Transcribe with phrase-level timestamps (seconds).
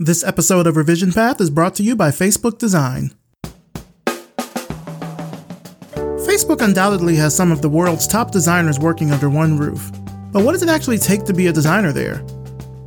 [0.00, 3.12] This episode of Revision Path is brought to you by Facebook Design.
[6.26, 9.92] Facebook undoubtedly has some of the world's top designers working under one roof.
[10.32, 12.26] But what does it actually take to be a designer there?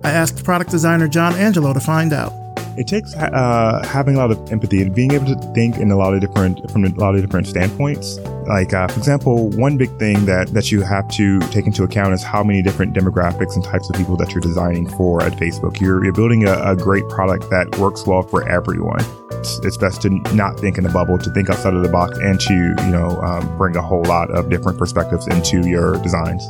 [0.03, 2.33] I asked product designer John Angelo to find out
[2.77, 5.95] it takes uh, having a lot of empathy and being able to think in a
[5.95, 8.17] lot of different from a lot of different standpoints.
[8.47, 12.13] Like uh, for example, one big thing that that you have to take into account
[12.13, 15.81] is how many different demographics and types of people that you're designing for at Facebook.
[15.81, 19.01] You're, you're building a, a great product that works well for everyone.
[19.31, 22.17] It's, it's, best to not think in a bubble, to think outside of the box,
[22.17, 26.43] and to you know um, bring a whole lot of different perspectives into your designs.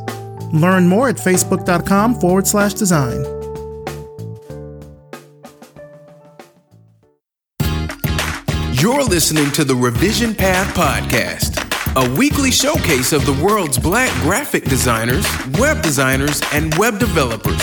[0.52, 3.24] Learn more at facebook.com forward slash design.
[8.80, 11.67] You're listening to the Revision Path Podcast,
[11.98, 15.26] a weekly showcase of the world's black graphic designers,
[15.58, 17.60] web designers, and web developers.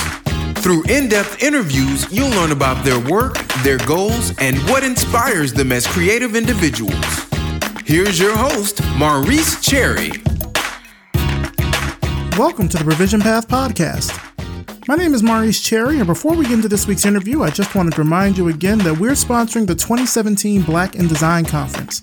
[0.55, 5.71] Through in depth interviews, you'll learn about their work, their goals, and what inspires them
[5.71, 7.05] as creative individuals.
[7.85, 10.11] Here's your host, Maurice Cherry.
[12.37, 14.19] Welcome to the Revision Path Podcast.
[14.89, 17.73] My name is Maurice Cherry, and before we get into this week's interview, I just
[17.73, 22.01] wanted to remind you again that we're sponsoring the 2017 Black in Design Conference.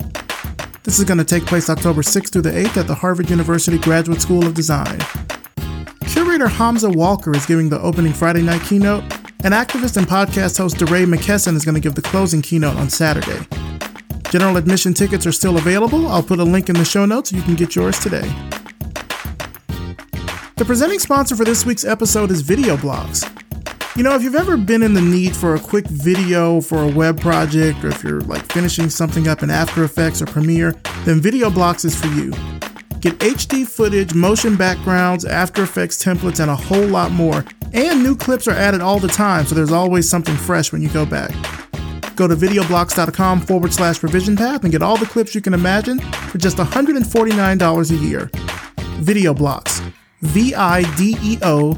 [0.85, 3.79] This is going to take place October 6th through the 8th at the Harvard University
[3.79, 4.99] Graduate School of Design.
[6.07, 9.05] Curator Hamza Walker is giving the opening Friday night keynote,
[9.45, 12.91] and activist and podcast host DeRay McKesson is going to give the closing keynote on
[12.91, 13.47] Saturday.
[14.31, 16.09] General admission tickets are still available.
[16.09, 18.29] I'll put a link in the show notes so you can get yours today.
[20.57, 23.42] The presenting sponsor for this week's episode is VideoBlocks.
[23.95, 26.89] You know, if you've ever been in the need for a quick video for a
[26.89, 30.73] web project, or if you're like finishing something up in After Effects or Premiere,
[31.05, 32.31] then VideoBlocks is for you.
[33.01, 37.45] Get HD footage, motion backgrounds, After Effects templates, and a whole lot more.
[37.75, 40.89] And new clips are added all the time, so there's always something fresh when you
[40.89, 41.31] go back.
[42.17, 45.99] Go to videoblocks.com forward slash revision path and get all the clips you can imagine
[45.99, 48.27] for just $149 a year.
[49.03, 51.75] VideoBlocks V I D E O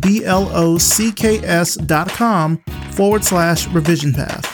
[0.00, 2.58] B L O C K S dot com
[2.92, 4.50] forward slash revision path.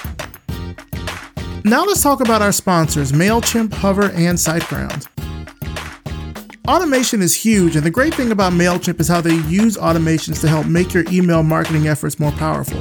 [1.65, 5.07] Now let's talk about our sponsors MailChimp, Hover, and SiteGround.
[6.69, 10.49] Automation is huge, and the great thing about MailChimp is how they use automations to
[10.49, 12.81] help make your email marketing efforts more powerful.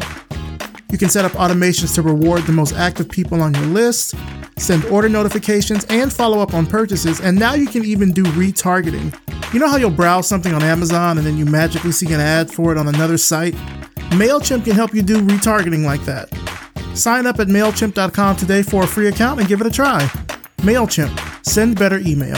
[0.91, 4.15] You can set up automations to reward the most active people on your list,
[4.57, 9.13] send order notifications, and follow up on purchases, and now you can even do retargeting
[9.51, 12.51] you know how you'll browse something on Amazon and then you magically see an ad
[12.51, 13.55] for it on another site?
[14.11, 16.29] MailChimp can help you do retargeting like that.
[16.95, 20.01] Sign up at MailChimp.com today for a free account and give it a try.
[20.57, 22.37] MailChimp, send better email.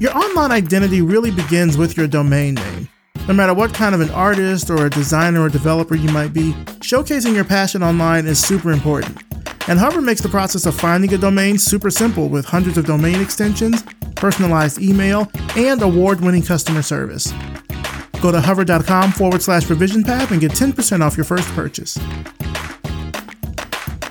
[0.00, 2.89] Your online identity really begins with your domain name.
[3.28, 6.52] No matter what kind of an artist or a designer or developer you might be,
[6.80, 9.16] showcasing your passion online is super important.
[9.68, 13.20] And Hover makes the process of finding a domain super simple with hundreds of domain
[13.20, 13.84] extensions,
[14.16, 17.32] personalized email, and award winning customer service.
[18.20, 21.96] Go to hover.com forward slash revision path and get 10% off your first purchase.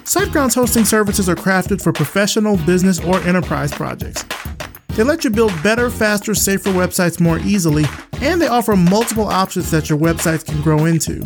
[0.09, 4.23] SiteGround's hosting services are crafted for professional, business, or enterprise projects.
[4.99, 7.85] They let you build better, faster, safer websites more easily,
[8.19, 11.25] and they offer multiple options that your websites can grow into.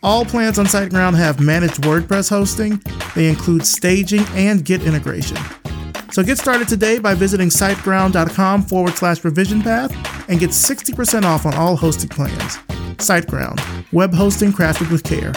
[0.00, 2.80] All plans on SiteGround have managed WordPress hosting,
[3.16, 5.36] they include staging and Git integration.
[6.12, 9.90] So get started today by visiting siteground.com forward slash revision path
[10.30, 12.58] and get 60% off on all hosting plans.
[12.98, 15.32] SiteGround, web hosting crafted with care.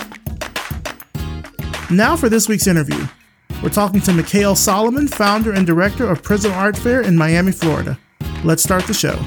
[1.90, 3.04] Now for this week's interview.
[3.64, 7.98] We're talking to Mikhaile Solomon, founder and director of Prizm Art Fair in Miami, Florida.
[8.44, 9.18] Let's start the show.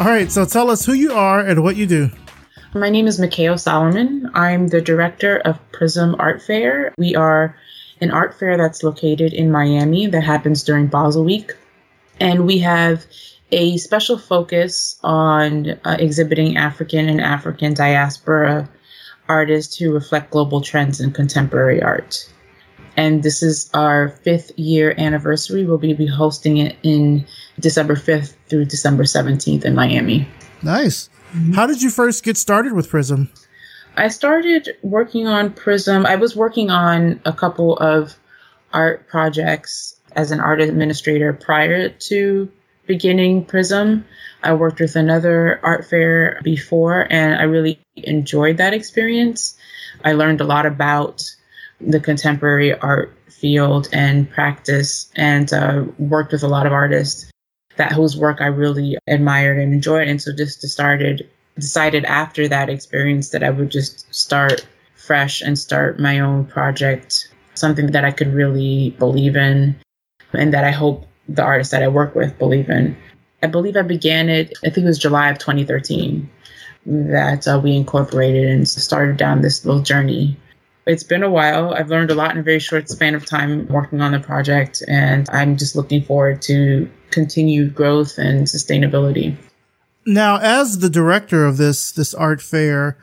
[0.00, 2.10] All right, so tell us who you are and what you do.
[2.74, 4.28] My name is Mikhaile Solomon.
[4.34, 6.92] I'm the director of Prizm Art Fair.
[6.98, 7.56] We are
[8.00, 11.52] an art fair that's located in Miami that happens during Basel Week.
[12.18, 13.06] And we have
[13.52, 18.68] a special focus on uh, exhibiting African and African diaspora
[19.28, 22.28] artists who reflect global trends in contemporary art.
[22.96, 25.64] And this is our fifth year anniversary.
[25.64, 27.26] We'll be hosting it in
[27.58, 30.28] December 5th through December 17th in Miami.
[30.62, 31.08] Nice.
[31.32, 31.52] Mm-hmm.
[31.52, 33.28] How did you first get started with Prizm?
[33.96, 36.06] I started working on Prizm.
[36.06, 38.14] I was working on a couple of
[38.72, 42.50] art projects as an art administrator prior to
[42.86, 44.04] beginning Prizm.
[44.42, 49.56] I worked with another art fair before and I really enjoyed that experience.
[50.04, 51.24] I learned a lot about
[51.86, 57.30] the contemporary art field and practice and uh, worked with a lot of artists
[57.76, 60.08] that whose work I really admired and enjoyed.
[60.08, 65.58] And so just started decided after that experience that I would just start fresh and
[65.58, 69.76] start my own project, something that I could really believe in
[70.32, 72.96] and that I hope the artists that I work with believe in.
[73.42, 76.30] I believe I began it, I think it was July of 2013
[76.86, 80.36] that uh, we incorporated and started down this little journey.
[80.86, 81.72] It's been a while.
[81.74, 84.82] I've learned a lot in a very short span of time working on the project,
[84.88, 89.36] and I'm just looking forward to continued growth and sustainability.
[90.04, 92.98] Now, as the director of this this art fair,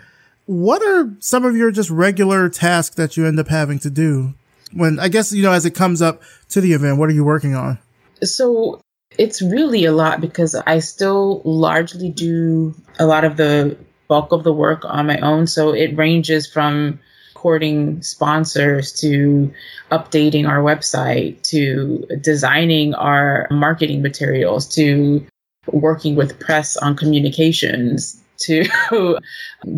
[0.46, 4.34] what are some of your just regular tasks that you end up having to do?
[4.74, 7.24] When I guess you know as it comes up to the event, what are you
[7.24, 7.80] working on?
[8.22, 8.82] So
[9.18, 13.78] it's really a lot because I still largely do a lot of the
[14.10, 15.48] bulk of the work on my own.
[15.48, 17.00] So it ranges from
[17.40, 19.50] courting sponsors to
[19.92, 25.26] updating our website to designing our marketing materials to
[25.68, 29.18] working with press on communications to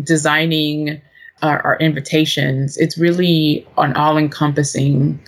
[0.02, 1.00] designing
[1.40, 2.76] our, our, invitations.
[2.78, 5.20] It's really an all encompassing,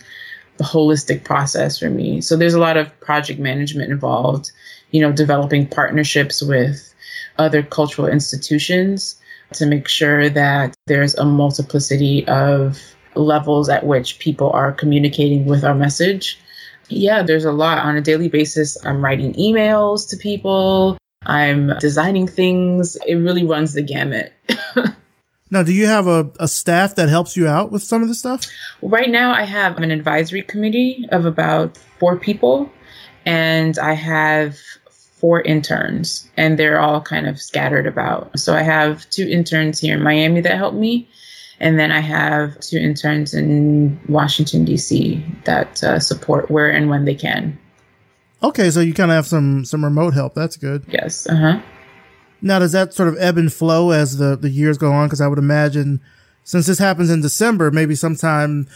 [0.59, 2.21] holistic process for me.
[2.21, 4.51] So there's a lot of project management involved,
[4.91, 6.93] you know, developing partnerships with
[7.39, 9.21] other cultural institutions
[9.55, 12.81] to make sure that there's a multiplicity of
[13.15, 16.39] levels at which people are communicating with our message
[16.89, 18.77] yeah, there's a lot on a daily basis.
[18.85, 22.97] I'm writing emails to people, I'm designing things.
[23.07, 24.33] It really runs the gamut.
[25.51, 28.15] now, do you have a, a staff that helps you out with some of the
[28.15, 28.47] stuff?
[28.83, 32.71] Right now, I have an advisory committee of about four people,
[33.25, 34.59] and I have
[35.25, 38.39] four interns, and they're all kind of scattered about.
[38.39, 41.09] So I have two interns here in Miami that help me,
[41.61, 45.25] and then I have two interns in Washington, D.C.
[45.45, 47.59] that uh, support where and when they can.
[48.43, 50.35] Okay, so you kind of have some some remote help.
[50.35, 50.85] That's good.
[50.89, 51.27] Yes.
[51.27, 51.61] Uh huh.
[52.43, 55.07] Now, does that sort of ebb and flow as the, the years go on?
[55.07, 56.03] Because I would imagine,
[56.43, 58.69] since this happens in December, maybe sometime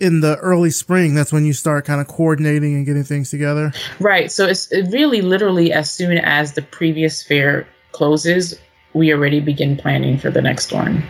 [0.00, 3.72] in the early spring, that's when you start kind of coordinating and getting things together.
[4.00, 4.30] Right.
[4.30, 8.58] So it's really literally as soon as the previous fair closes,
[8.94, 11.02] we already begin planning for the next one.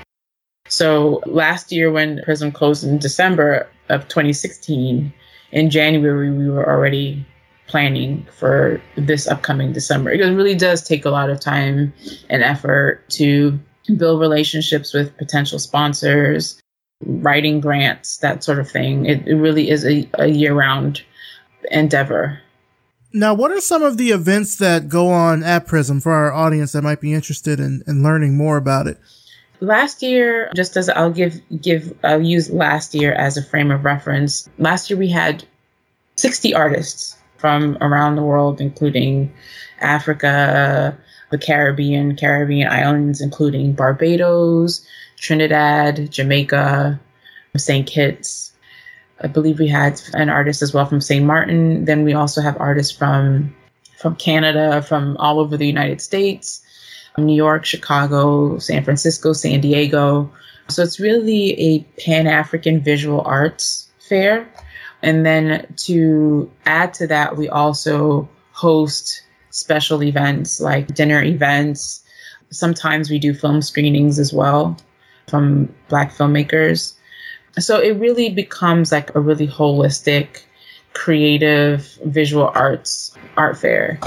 [0.68, 5.12] So last year, when Prizm closed in December of 2016,
[5.52, 7.26] in January, we were already
[7.66, 10.10] planning for this upcoming December.
[10.10, 11.92] It really does take a lot of time
[12.28, 13.58] and effort to
[13.96, 16.60] build relationships with potential sponsors,
[17.04, 19.06] writing grants, that sort of thing.
[19.06, 21.02] It, it really is a, a year round
[21.70, 22.40] endeavor.
[23.12, 26.72] Now, what are some of the events that go on at Prizm for our audience
[26.72, 28.98] that might be interested in, in learning more about it?
[29.60, 33.84] Last year, just as I'll give give I'll use last year as a frame of
[33.84, 34.48] reference.
[34.58, 35.44] Last year we had
[36.14, 39.32] 60 artists from around the world, including
[39.80, 40.96] Africa,
[41.30, 44.86] the Caribbean, Caribbean islands, including Barbados,
[45.18, 46.98] Trinidad, Jamaica,
[47.56, 47.86] St.
[47.86, 48.52] Kitts.
[49.20, 51.24] I believe we had an artist as well from St.
[51.24, 51.84] Martin.
[51.84, 53.54] Then we also have artists from
[53.96, 56.64] from Canada, from all over the United States.
[57.16, 60.30] New York, Chicago, San Francisco, San Diego.
[60.68, 64.48] So it's really a Pan African visual arts fair.
[65.02, 72.04] And then to add to that, we also host special events like dinner events.
[72.50, 74.76] Sometimes we do film screenings as well
[75.28, 76.94] from Black filmmakers.
[77.58, 80.42] So it really becomes like a really holistic,
[80.94, 84.00] creative visual arts art fair.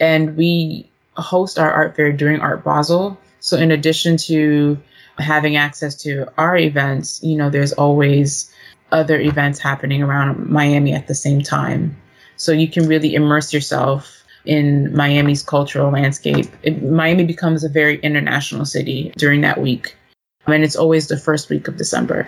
[0.00, 3.18] And we host our art fair during Art Basel.
[3.40, 4.78] So in addition to
[5.18, 8.52] having access to our events, you know, there's always
[8.92, 11.96] other events happening around Miami at the same time.
[12.36, 16.46] So you can really immerse yourself in Miami's cultural landscape.
[16.62, 19.94] It, Miami becomes a very international city during that week.
[20.48, 22.26] And it's always the first week of December.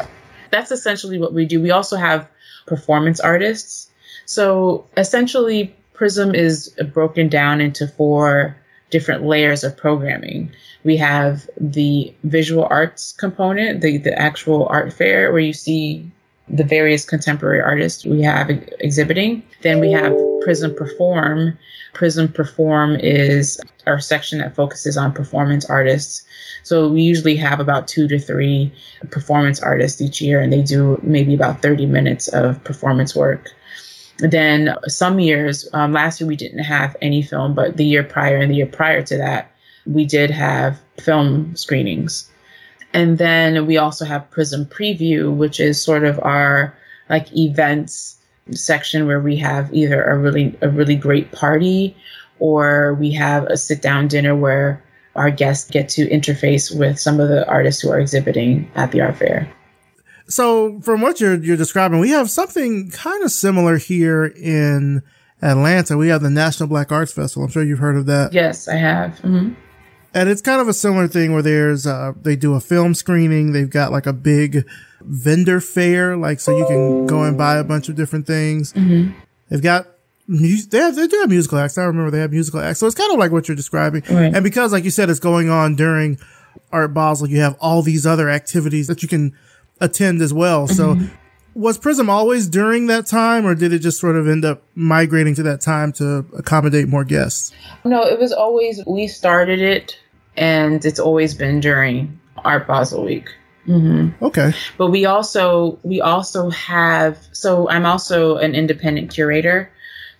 [0.50, 1.60] That's essentially what we do.
[1.60, 2.28] We also have
[2.66, 3.90] performance artists.
[4.26, 8.56] So essentially, Prizm is broken down into four
[8.90, 10.52] different layers of programming.
[10.84, 16.10] We have the visual arts component, the, the actual art fair where you see
[16.52, 19.42] the various contemporary artists we have exhibiting.
[19.62, 20.12] Then we have
[20.44, 21.58] Prizm Perform.
[21.94, 26.24] Prizm Perform is our section that focuses on performance artists.
[26.62, 28.72] So we usually have about two to three
[29.10, 33.50] performance artists each year, and they do maybe about 30 minutes of performance work.
[34.18, 38.36] Then some years, um, last year we didn't have any film, but the year prior
[38.36, 39.50] and the year prior to that,
[39.86, 42.30] we did have film screenings.
[42.92, 46.76] And then we also have Prizm Preview, which is sort of our
[47.08, 48.16] like events
[48.52, 51.96] section where we have either a really a really great party
[52.38, 54.82] or we have a sit down dinner where
[55.16, 59.00] our guests get to interface with some of the artists who are exhibiting at the
[59.00, 59.50] art fair.
[60.28, 65.02] So, from what you're you're describing, we have something kind of similar here in
[65.42, 65.96] Atlanta.
[65.96, 67.44] We have the National Black Arts Festival.
[67.44, 68.32] I'm sure you've heard of that.
[68.32, 69.12] Yes, I have.
[69.18, 69.54] Mm-hmm.
[70.12, 73.52] And it's kind of a similar thing where there's uh, they do a film screening.
[73.52, 74.66] They've got like a big
[75.00, 78.72] vendor fair, like so you can go and buy a bunch of different things.
[78.72, 79.12] Mm-hmm.
[79.48, 79.86] They've got
[80.28, 81.78] they have they do have musical acts.
[81.78, 82.78] I remember they have musical acts.
[82.78, 84.02] So it's kind of like what you're describing.
[84.10, 84.34] Right.
[84.34, 86.18] And because, like you said, it's going on during
[86.72, 89.36] Art Basel, you have all these other activities that you can
[89.80, 90.68] attend as well.
[90.68, 90.98] So
[91.54, 95.34] was Prizm always during that time, or did it just sort of end up migrating
[95.36, 97.52] to that time to accommodate more guests?
[97.84, 99.98] No, it was always, we started it
[100.36, 103.28] and it's always been during Art Basel Week.
[103.66, 104.52] hmm Okay.
[104.78, 109.70] But we also, we also have, so I'm also an independent curator.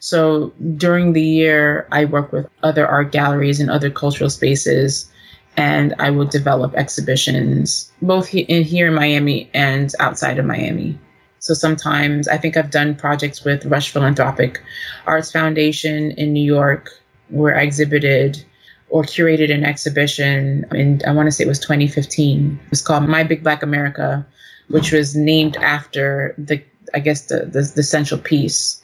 [0.01, 5.11] So during the year, I work with other art galleries and other cultural spaces,
[5.57, 10.99] and I will develop exhibitions both he- in, here in Miami and outside of Miami.
[11.41, 14.63] So sometimes I think I've done projects with Rush Philanthropic
[15.07, 16.91] Arts Foundation in New York,
[17.29, 18.45] where I exhibited
[18.91, 22.61] or curated an exhibition and I want to say it was 2015.
[22.63, 24.27] It was called My Big Black America,
[24.69, 28.83] which was named after the, I guess, the, the, the central piece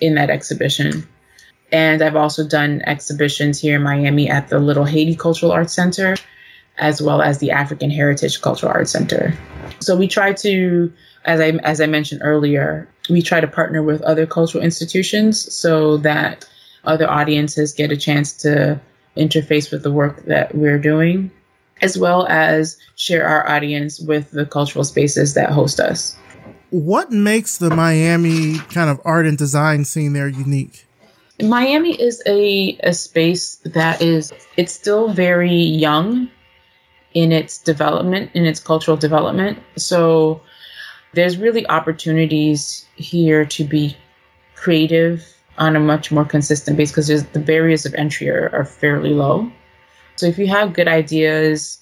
[0.00, 1.08] in that exhibition.
[1.72, 6.16] And I've also done exhibitions here in Miami at the Little Haiti Cultural Arts Center,
[6.78, 9.36] as well as the African Heritage Cultural Arts Center.
[9.80, 10.92] So we try to,
[11.24, 15.96] as I as I mentioned earlier, we try to partner with other cultural institutions so
[15.98, 16.48] that
[16.84, 18.80] other audiences get a chance to
[19.16, 21.30] interface with the work that we're doing,
[21.82, 26.16] as well as share our audience with the cultural spaces that host us.
[26.70, 30.86] What makes the Miami kind of art and design scene there unique?
[31.42, 36.28] Miami is a, a space that is it's still very young
[37.12, 39.58] in its development, in its cultural development.
[39.76, 40.40] So
[41.14, 43.96] there's really opportunities here to be
[44.54, 45.24] creative
[45.58, 49.50] on a much more consistent base because the barriers of entry are, are fairly low.
[50.16, 51.78] So if you have good ideas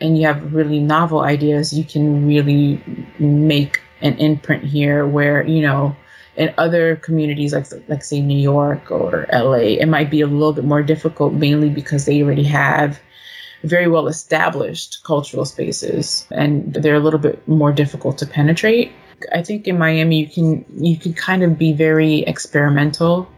[0.00, 2.82] and you have really novel ideas, you can really
[3.18, 5.96] make an imprint here where, you know,
[6.36, 10.52] in other communities like like say New York or LA, it might be a little
[10.52, 13.00] bit more difficult mainly because they already have
[13.64, 18.92] very well established cultural spaces and they're a little bit more difficult to penetrate.
[19.32, 23.28] I think in Miami you can you can kind of be very experimental.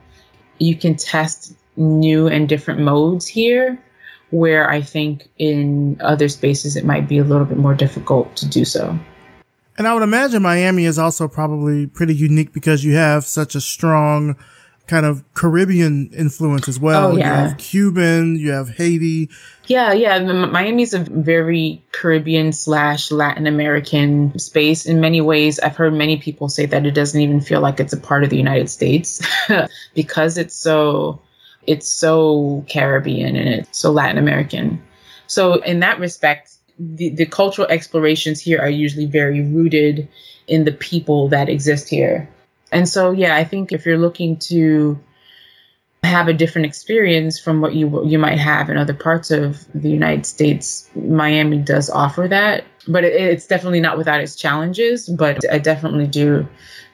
[0.58, 3.78] You can test new and different modes here
[4.30, 8.48] where I think in other spaces it might be a little bit more difficult to
[8.48, 8.98] do so.
[9.78, 13.60] And I would imagine Miami is also probably pretty unique because you have such a
[13.60, 14.36] strong
[14.86, 17.12] kind of Caribbean influence as well.
[17.12, 17.42] Oh, yeah.
[17.42, 19.30] You have Cuban, you have Haiti.
[19.66, 20.14] Yeah, yeah.
[20.14, 24.86] M- Miami's a very Caribbean slash Latin American space.
[24.86, 27.92] In many ways, I've heard many people say that it doesn't even feel like it's
[27.92, 29.20] a part of the United States
[29.94, 31.20] because it's so
[31.66, 34.80] it's so Caribbean and it's so Latin American.
[35.26, 40.08] So in that respect, the, the cultural explorations here are usually very rooted
[40.46, 42.28] in the people that exist here.
[42.72, 44.98] And so, yeah, I think if you're looking to
[46.02, 49.90] have a different experience from what you you might have in other parts of the
[49.90, 52.64] United States, Miami does offer that.
[52.88, 55.08] But it, it's definitely not without its challenges.
[55.08, 56.46] But I definitely do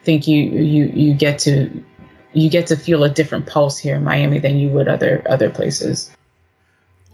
[0.04, 1.84] think you you you get to
[2.32, 5.50] you get to feel a different pulse here in Miami than you would other other
[5.50, 6.10] places.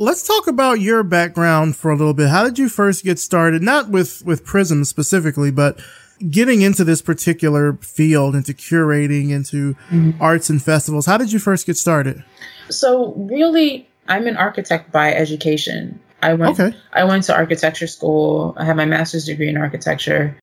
[0.00, 2.28] Let's talk about your background for a little bit.
[2.28, 3.62] How did you first get started?
[3.62, 5.80] Not with, with Prizm specifically, but
[6.30, 10.20] getting into this particular field, into curating, into mm-hmm.
[10.20, 11.06] arts and festivals.
[11.06, 12.24] How did you first get started?
[12.70, 16.00] So really, I'm an architect by education.
[16.22, 16.76] I went Okay.
[16.92, 18.54] I went to architecture school.
[18.56, 20.36] I have my master's degree in architecture.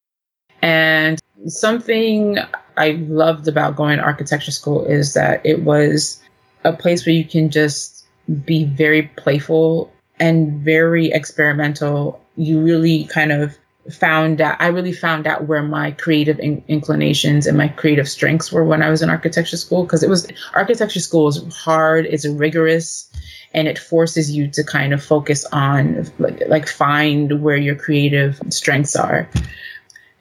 [0.61, 2.39] And something
[2.77, 6.21] I loved about going to architecture school is that it was
[6.63, 8.05] a place where you can just
[8.45, 12.21] be very playful and very experimental.
[12.37, 13.57] You really kind of
[13.91, 18.51] found out, I really found out where my creative in- inclinations and my creative strengths
[18.51, 19.83] were when I was in architecture school.
[19.83, 23.09] Because it was, architecture school is hard, it's rigorous,
[23.53, 28.41] and it forces you to kind of focus on, like, like find where your creative
[28.49, 29.29] strengths are.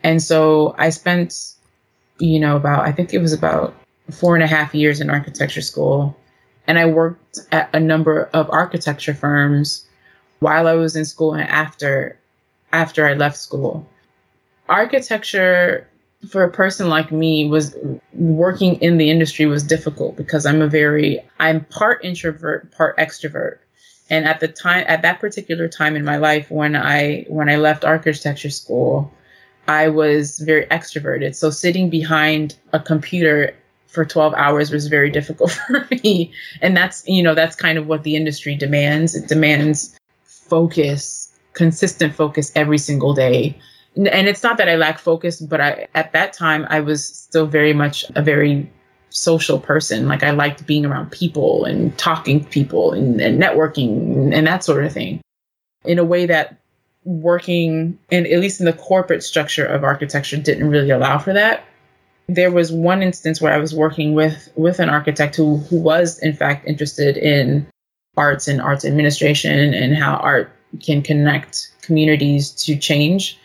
[0.02, 1.54] And so I spent,
[2.18, 3.74] you know, about, I think it was about
[4.10, 6.16] four and a half years in architecture school.
[6.66, 9.86] And I worked at a number of architecture firms
[10.40, 12.18] while I was in school and after
[12.74, 13.88] after I left school.
[14.68, 15.88] Architecture
[16.28, 17.76] for a person like me was
[18.14, 23.58] working in the industry was difficult because I'm a very I'm part introvert, part extrovert.
[24.10, 27.56] And at the time, at that particular time in my life, when I when I
[27.56, 29.12] left architecture school,
[29.68, 31.34] I was very extroverted.
[31.34, 33.54] So sitting behind a computer
[33.86, 36.32] for 12 hours was very difficult for me.
[36.60, 39.14] And that's, you know, that's kind of what the industry demands.
[39.14, 43.58] It demands focus, consistent focus every single day.
[43.96, 47.46] And it's not that I lack focus, but I, at that time, I was still
[47.46, 48.68] very much a very
[49.10, 50.08] social person.
[50.08, 54.64] Like I liked being around people and talking to people and, and networking and that
[54.64, 55.20] sort of thing
[55.84, 56.58] in a way that
[57.04, 61.64] working and at least in the corporate structure of architecture didn't really allow for that.
[62.26, 66.18] There was one instance where I was working with with an architect who who was
[66.18, 67.66] in fact interested in
[68.16, 70.50] arts and arts administration and how art
[70.82, 73.38] can connect communities to change.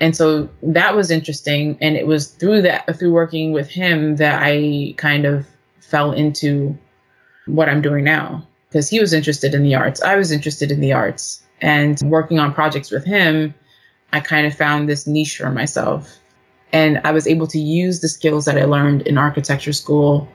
[0.00, 4.42] And so that was interesting and it was through that through working with him that
[4.42, 5.46] I kind of
[5.80, 6.76] fell into
[7.46, 10.02] what I'm doing now because he was interested in the arts.
[10.02, 13.54] I was interested in the arts and working on projects with him,
[14.12, 16.18] I kind of found this niche for myself.
[16.72, 20.28] And I was able to use the skills that I learned in architecture school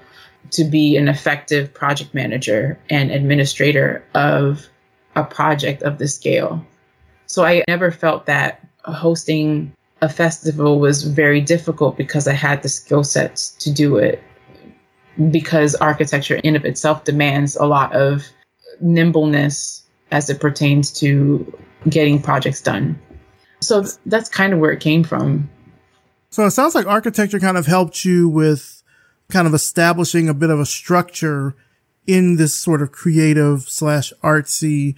[0.52, 4.68] to be an effective project manager and administrator of
[5.18, 6.66] a project of this scale.
[7.26, 12.70] So I never felt that hosting a festival was very difficult because I had the
[12.70, 14.24] skill sets to do it.
[15.32, 18.24] Because architecture in of itself demands a lot of
[18.80, 21.58] nimbleness as it pertains to
[21.90, 23.00] getting projects done.
[23.60, 25.50] So that's kind of where it came from.
[26.30, 28.84] So it sounds like architecture kind of helped you with
[29.30, 31.56] kind of establishing a bit of a structure
[32.08, 34.96] in this sort of creative slash artsy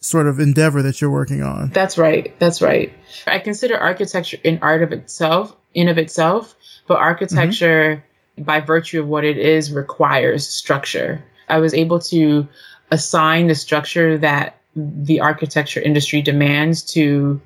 [0.00, 1.70] sort of endeavor that you're working on.
[1.70, 2.38] That's right.
[2.38, 2.92] That's right.
[3.26, 6.54] I consider architecture an art of itself, in of itself,
[6.86, 8.02] but architecture,
[8.36, 8.44] mm-hmm.
[8.44, 11.22] by virtue of what it is, requires structure.
[11.48, 12.46] I was able to
[12.90, 17.40] assign the structure that the architecture industry demands to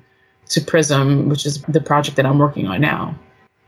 [0.49, 3.17] to Prizm, which is the project that I'm working on now.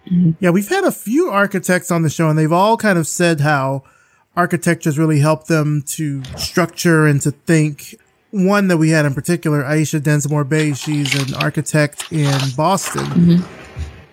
[0.05, 0.31] Mm-hmm.
[0.39, 3.41] Yeah, we've had a few architects on the show, and they've all kind of said
[3.41, 3.83] how
[4.37, 7.95] architecture has really helped them to structure and to think.
[8.31, 13.05] One that we had in particular, Aisha Densmore Bey, she's an architect in Boston.
[13.05, 13.53] Mm-hmm.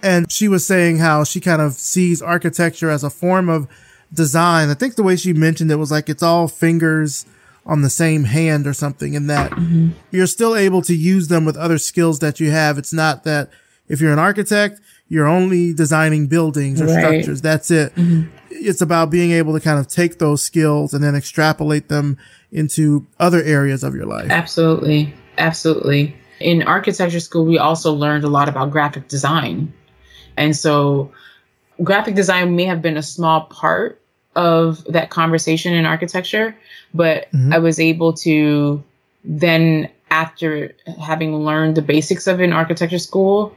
[0.03, 3.69] And she was saying how she kind of sees architecture as a form of
[4.13, 4.71] design.
[4.71, 7.27] I think the way she mentioned it was like it's all fingers
[7.67, 9.91] on the same hand or something and that mm-hmm.
[10.11, 12.79] you're still able to use them with other skills that you have.
[12.79, 13.51] It's not that
[13.89, 16.99] if you're an architect, you're only designing buildings or right.
[16.99, 17.43] structures.
[17.43, 17.95] That's it.
[17.95, 18.31] Mm-hmm.
[18.51, 22.17] It's about being able to kind of take those skills and then extrapolate them
[22.51, 24.31] into other areas of your life.
[24.31, 25.13] Absolutely.
[25.37, 26.17] Absolutely.
[26.41, 29.73] In architecture school, we also learned a lot about graphic design.
[30.37, 31.13] And so
[31.83, 34.01] graphic design may have been a small part
[34.37, 36.57] of that conversation in architecture,
[36.93, 37.53] but mm-hmm.
[37.53, 38.83] I was able to
[39.25, 43.55] then, after having learned the basics of it in architecture school,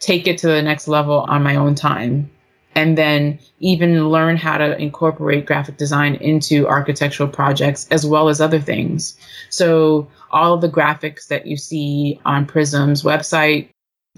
[0.00, 2.30] take it to the next level on my own time.
[2.74, 8.38] And then even learn how to incorporate graphic design into architectural projects as well as
[8.38, 9.18] other things.
[9.48, 13.70] So all of the graphics that you see on Prizm's website,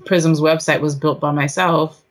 [0.07, 2.03] Prizm's website was built by myself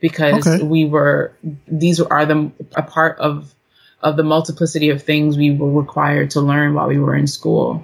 [0.00, 0.62] because okay.
[0.62, 1.32] we were
[1.66, 3.54] these are the a part of
[4.02, 7.82] of the multiplicity of things we were required to learn while we were in school.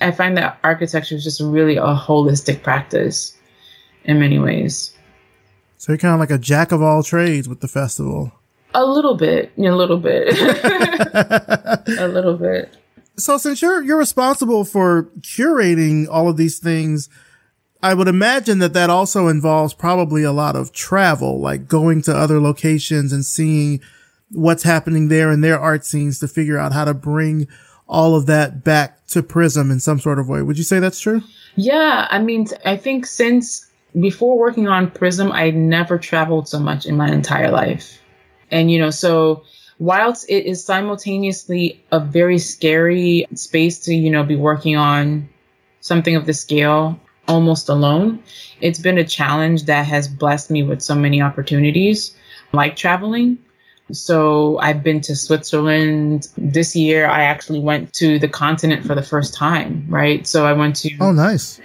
[0.00, 3.36] I find that architecture is just really a holistic practice
[4.04, 4.94] in many ways.
[5.78, 8.32] So you're kind of like a jack of all trades with the festival.
[8.74, 12.76] A little bit, a little bit, a little bit.
[13.16, 17.08] So since you're you're responsible for curating all of these things,
[17.82, 22.16] I would imagine that that also involves probably a lot of travel, like going to
[22.16, 23.80] other locations and seeing
[24.30, 27.46] what's happening there in their art scenes to figure out how to bring
[27.86, 30.42] all of that back to Prizm in some sort of way.
[30.42, 31.22] Would you say that's true?
[31.56, 32.08] Yeah.
[32.10, 33.66] I mean, I think since
[33.98, 38.00] before working on Prizm, I never traveled so much in my entire life.
[38.50, 39.44] And, you know, so
[39.78, 45.28] whilst it is simultaneously a very scary space to, you know, be working on
[45.80, 48.22] something of the scale, almost alone.
[48.60, 52.14] It's been a challenge that has blessed me with so many opportunities,
[52.52, 53.38] like traveling.
[53.92, 57.06] So I've been to Switzerland this year.
[57.06, 60.26] I actually went to the continent for the first time, right?
[60.26, 61.60] So I went to Oh nice.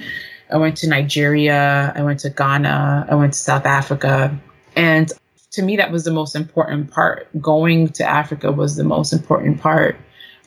[0.51, 4.37] I went to Nigeria, I went to Ghana, I went to South Africa.
[4.75, 5.11] And
[5.51, 7.27] to me that was the most important part.
[7.41, 9.97] Going to Africa was the most important part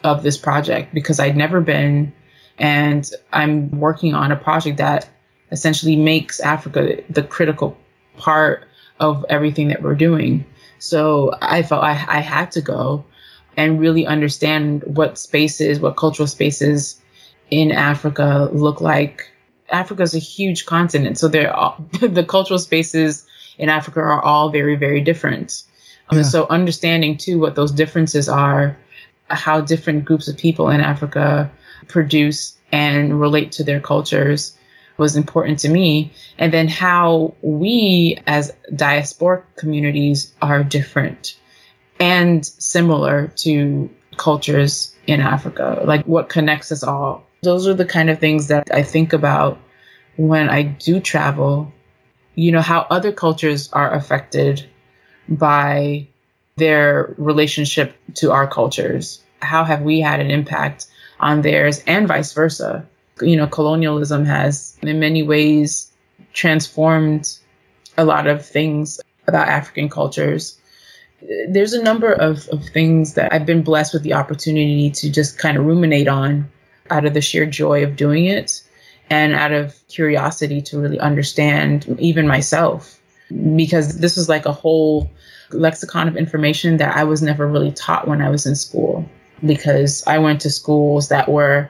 [0.04, 2.12] of this project because I'd never been
[2.58, 5.08] and I'm working on a project that
[5.50, 7.76] essentially makes Africa the critical
[8.16, 8.68] part
[9.00, 10.44] of everything that we're doing.
[10.78, 13.04] So I felt I, I had to go
[13.56, 17.00] and really understand what spaces, what cultural spaces
[17.50, 19.30] in Africa look like.
[19.72, 21.52] Africa is a huge continent, so there
[22.00, 23.26] the cultural spaces
[23.58, 25.62] in Africa are all very, very different.
[26.10, 26.24] Um, yeah.
[26.24, 28.76] So understanding too what those differences are,
[29.28, 31.50] how different groups of people in Africa
[31.88, 34.56] produce and relate to their cultures
[34.96, 36.12] was important to me.
[36.38, 41.36] And then how we as diasporic communities are different
[41.98, 47.26] and similar to cultures in Africa, like what connects us all.
[47.42, 49.58] Those are the kind of things that I think about
[50.16, 51.72] when I do travel,
[52.36, 54.64] you know, how other cultures are affected
[55.28, 56.06] by
[56.56, 59.20] their relationship to our cultures.
[59.40, 60.86] How have we had an impact
[61.18, 62.86] on theirs and vice versa?
[63.20, 65.90] You know, colonialism has in many ways
[66.32, 67.38] transformed
[67.98, 70.58] a lot of things about African cultures
[71.48, 75.38] there's a number of, of things that I've been blessed with the opportunity to just
[75.38, 76.50] kind of ruminate on
[76.92, 78.62] out of the sheer joy of doing it
[79.10, 83.00] and out of curiosity to really understand even myself
[83.56, 85.10] because this was like a whole
[85.52, 89.04] lexicon of information that I was never really taught when I was in school
[89.44, 91.68] because I went to schools that were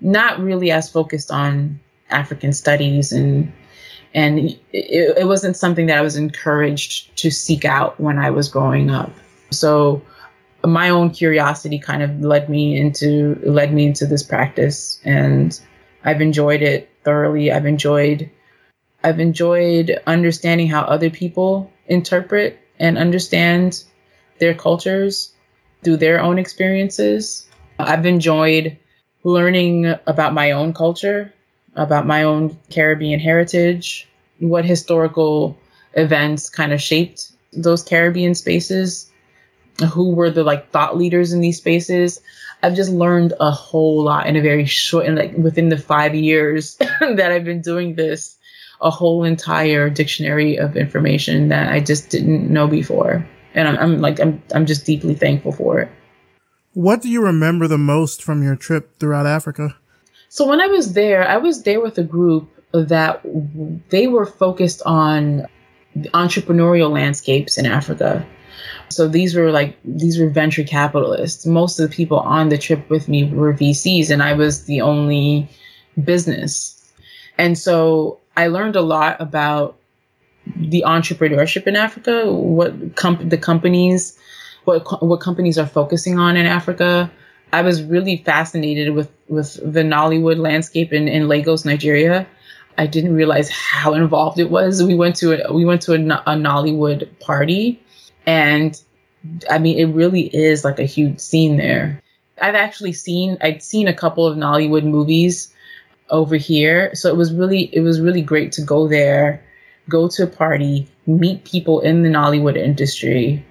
[0.00, 3.52] not really as focused on African studies and
[4.14, 8.48] and it, it wasn't something that I was encouraged to seek out when I was
[8.48, 9.12] growing up.
[9.50, 10.00] So
[10.66, 15.58] my own curiosity kind of led me into led me into this practice and
[16.04, 17.50] I've enjoyed it thoroughly.
[17.52, 18.30] I've enjoyed
[19.04, 23.84] I've enjoyed understanding how other people interpret and understand
[24.38, 25.32] their cultures
[25.84, 27.48] through their own experiences.
[27.78, 28.76] I've enjoyed
[29.22, 31.32] learning about my own culture
[31.76, 34.08] about my own Caribbean heritage,
[34.40, 35.56] what historical
[35.94, 39.10] events kind of shaped those Caribbean spaces,
[39.92, 42.20] who were the like thought leaders in these spaces.
[42.62, 46.14] I've just learned a whole lot in a very short and like within the five
[46.14, 48.36] years that I've been doing this,
[48.80, 53.26] a whole entire dictionary of information that I just didn't know before.
[53.54, 55.88] And I'm, I'm like I'm I'm just deeply thankful for it.
[56.72, 59.76] What do you remember the most from your trip throughout Africa?
[60.28, 63.22] So when I was there, I was there with a group that
[63.88, 65.46] they were focused on
[66.12, 68.26] entrepreneurial landscapes in Africa.
[68.88, 71.44] So these were like these were venture capitalists.
[71.46, 74.80] Most of the people on the trip with me were VCs and I was the
[74.80, 75.48] only
[76.04, 76.72] business.
[77.38, 79.76] And so I learned a lot about
[80.54, 84.16] the entrepreneurship in Africa, what com- the companies
[84.66, 87.10] what what companies are focusing on in Africa,
[87.52, 92.26] I was really fascinated with with the Nollywood landscape in, in Lagos, Nigeria.
[92.78, 94.82] I didn't realize how involved it was.
[94.82, 97.80] We went to a we went to a, a Nollywood party,
[98.26, 98.80] and
[99.50, 102.02] I mean, it really is like a huge scene there.
[102.40, 105.52] I've actually seen I'd seen a couple of Nollywood movies
[106.10, 109.42] over here, so it was really it was really great to go there,
[109.88, 113.44] go to a party, meet people in the Nollywood industry.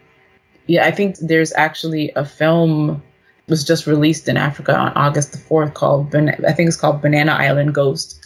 [0.68, 3.02] Yeah, I think there's actually a film
[3.48, 7.34] was just released in Africa on August the 4th called, I think it's called Banana
[7.34, 8.20] Island Ghost.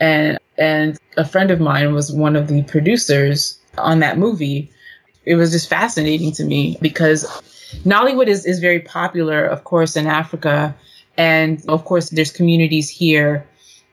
[0.00, 4.70] And, and a friend of mine was one of the producers on that movie.
[5.26, 7.24] It was just fascinating to me because
[7.84, 10.74] Nollywood is, is very popular, of course, in Africa.
[11.16, 13.46] And of course, there's communities here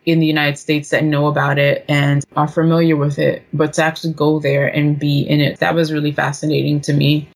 [0.06, 3.84] in the United States that know about it and are familiar with it, but to
[3.84, 7.30] actually go there and be in it, that was really fascinating to me.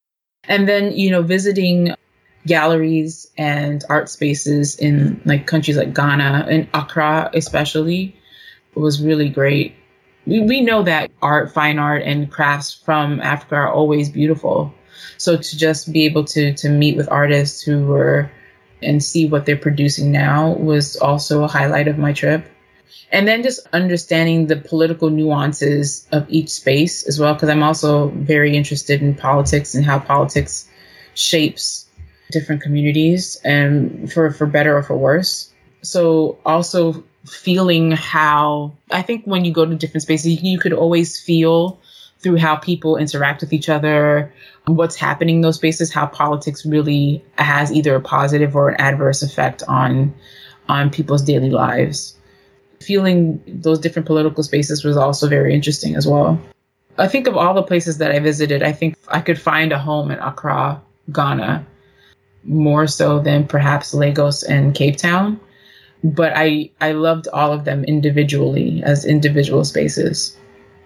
[0.47, 1.93] And then, you know, visiting
[2.47, 8.15] galleries and art spaces in like countries like Ghana and Accra, especially,
[8.75, 9.75] was really great.
[10.25, 14.73] We, we know that art, fine art, and crafts from Africa are always beautiful.
[15.17, 18.31] So to just be able to to meet with artists who were
[18.81, 22.45] and see what they're producing now was also a highlight of my trip.
[23.11, 28.09] And then just understanding the political nuances of each space as well, because I'm also
[28.09, 30.67] very interested in politics and how politics
[31.13, 31.87] shapes
[32.31, 35.53] different communities and for, for better or for worse.
[35.81, 40.73] So also feeling how I think when you go to different spaces, you, you could
[40.73, 41.79] always feel
[42.19, 44.33] through how people interact with each other,
[44.65, 49.21] what's happening in those spaces, how politics really has either a positive or an adverse
[49.21, 50.13] effect on
[50.67, 52.17] on people's daily lives.
[52.79, 56.41] Feeling those different political spaces was also very interesting as well.
[56.97, 59.77] I think of all the places that I visited, I think I could find a
[59.77, 61.65] home in Accra, Ghana,
[62.43, 65.39] more so than perhaps Lagos and Cape Town.
[66.13, 70.37] But I, I loved all of them individually as individual spaces.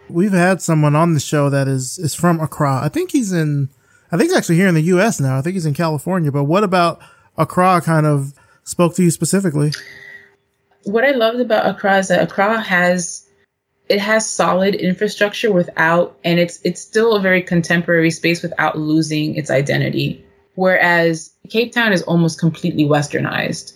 [0.10, 2.80] We've had someone on the show that is, is from Accra.
[2.82, 3.70] I think he's in,
[4.12, 5.38] I think he's actually here in the US now.
[5.38, 6.32] I think he's in California.
[6.32, 7.00] But what about
[7.38, 9.72] Accra kind of spoke to you specifically?
[10.84, 13.26] what I loved about Accra is that Accra has
[13.88, 19.36] it has solid infrastructure without and it's it's still a very contemporary space without losing
[19.36, 20.24] its identity.
[20.56, 23.74] Whereas Cape Town is almost completely westernized.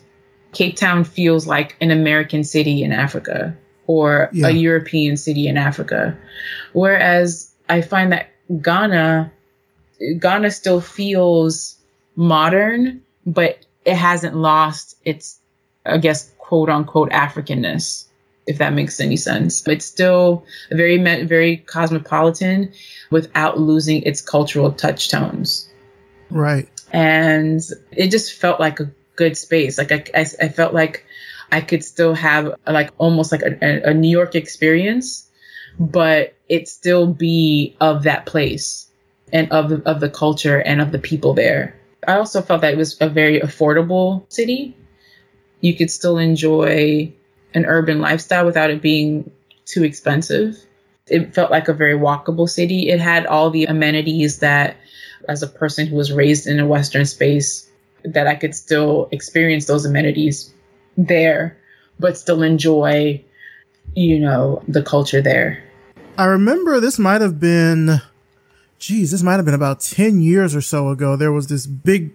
[0.54, 3.56] Cape Town feels like an American city in Africa
[3.88, 4.48] or yeah.
[4.48, 6.18] a European city in Africa.
[6.74, 8.30] Whereas I find that
[8.62, 9.32] Ghana
[10.20, 11.78] Ghana still feels
[12.16, 15.40] modern, but it hasn't lost its
[15.86, 18.06] I guess quote unquote Africanness
[18.46, 19.66] if that makes any sense.
[19.68, 22.72] It's still very, very cosmopolitan
[23.10, 25.70] without losing its cultural touchstones.
[26.30, 26.68] Right.
[26.92, 27.62] And
[27.92, 29.78] it just felt like a good space.
[29.78, 31.06] Like I, I, I felt like
[31.52, 35.30] I could still have like almost like a, a New York experience,
[35.80, 38.90] but it still be of that place
[39.32, 41.80] and of of the culture and of the people there.
[42.08, 44.76] I also felt that it was a very affordable city.
[45.62, 47.14] You could still enjoy
[47.54, 49.32] an urban lifestyle without it being
[49.66, 50.58] too expensive.
[51.08, 52.90] It felt like a very walkable city.
[52.90, 54.78] It had all the amenities that,
[55.28, 57.70] as a person who was raised in a Western space,
[58.04, 60.54] that I could still experience those amenities
[60.98, 61.58] there,
[62.00, 63.24] but still enjoy,
[63.96, 65.64] you know, the culture there.
[66.18, 68.02] I remember this might have been,
[68.78, 71.16] geez, this might have been about 10 years or so ago.
[71.16, 72.12] There was this big,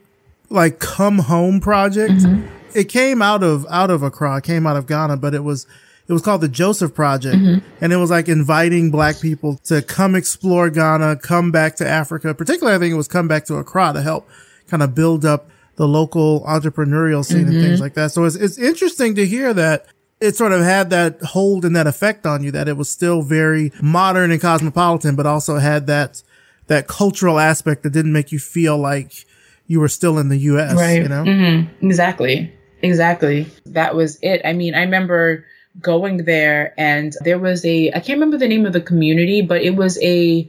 [0.51, 2.13] like, come home project.
[2.13, 5.45] Mm-hmm it came out of out of Accra, it came out of Ghana, but it
[5.45, 5.67] was
[6.07, 7.67] it was called the Joseph Project, mm-hmm.
[7.83, 12.35] and it was like inviting Black people to come explore Ghana, come back to Africa.
[12.35, 14.29] Particularly, I think it was come back to Accra to help
[14.69, 17.55] kind of build up the local entrepreneurial scene mm-hmm.
[17.55, 18.13] and things like that.
[18.13, 19.87] So it's it's interesting to hear that
[20.21, 23.23] it sort of had that hold and that effect on you that it was still
[23.23, 26.23] very modern and cosmopolitan, but also had that
[26.67, 29.25] that cultural aspect that didn't make you feel like
[29.69, 30.75] you were still in the U.S.
[30.75, 31.03] Right.
[31.03, 31.25] You know.
[31.25, 31.87] Mm-hmm.
[31.87, 32.53] Exactly.
[32.83, 33.47] Exactly.
[33.67, 34.41] That was it.
[34.45, 35.45] I mean, I remember
[35.81, 39.63] going there and there was a, I can't remember the name of the community, but
[39.63, 40.49] it was a,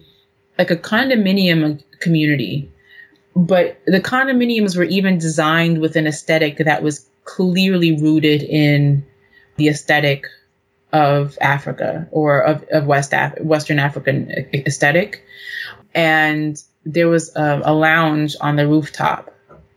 [0.58, 2.72] like a condominium community.
[3.36, 9.06] But the condominiums were even designed with an aesthetic that was clearly rooted in
[9.58, 10.26] the aesthetic
[10.92, 15.24] of Africa or of, of West Af- Western African aesthetic.
[15.94, 19.36] And there was a, a lounge on the rooftop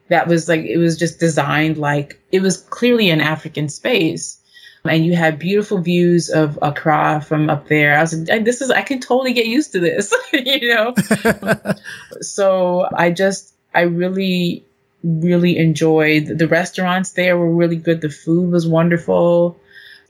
[0.08, 4.38] that was like it was just designed like it was clearly an African space.
[4.84, 7.96] And you had beautiful views of Accra from up there.
[7.96, 10.94] I was like, this is I can totally get used to this, you know.
[12.20, 14.64] so I just I really
[15.04, 18.00] really enjoyed the restaurants there were really good.
[18.00, 19.58] The food was wonderful.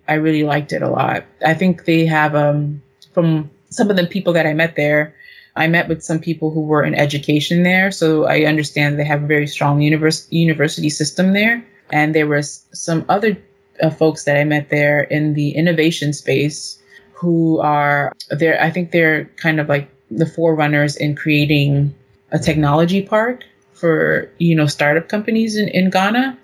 [0.09, 1.25] I really liked it a lot.
[1.45, 2.83] I think they have um
[3.13, 5.15] from some of the people that I met there,
[5.55, 9.25] I met with some people who were in education there, so I understand they have
[9.25, 11.65] a very strong univers- university system there.
[11.91, 13.37] And there was some other
[13.83, 16.81] uh, folks that I met there in the innovation space
[17.13, 18.61] who are there.
[18.63, 21.95] I think they're kind of like the forerunners in creating
[22.31, 26.39] a technology park for you know startup companies in, in Ghana.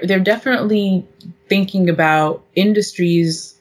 [0.00, 1.06] They're definitely
[1.48, 3.54] thinking about industries,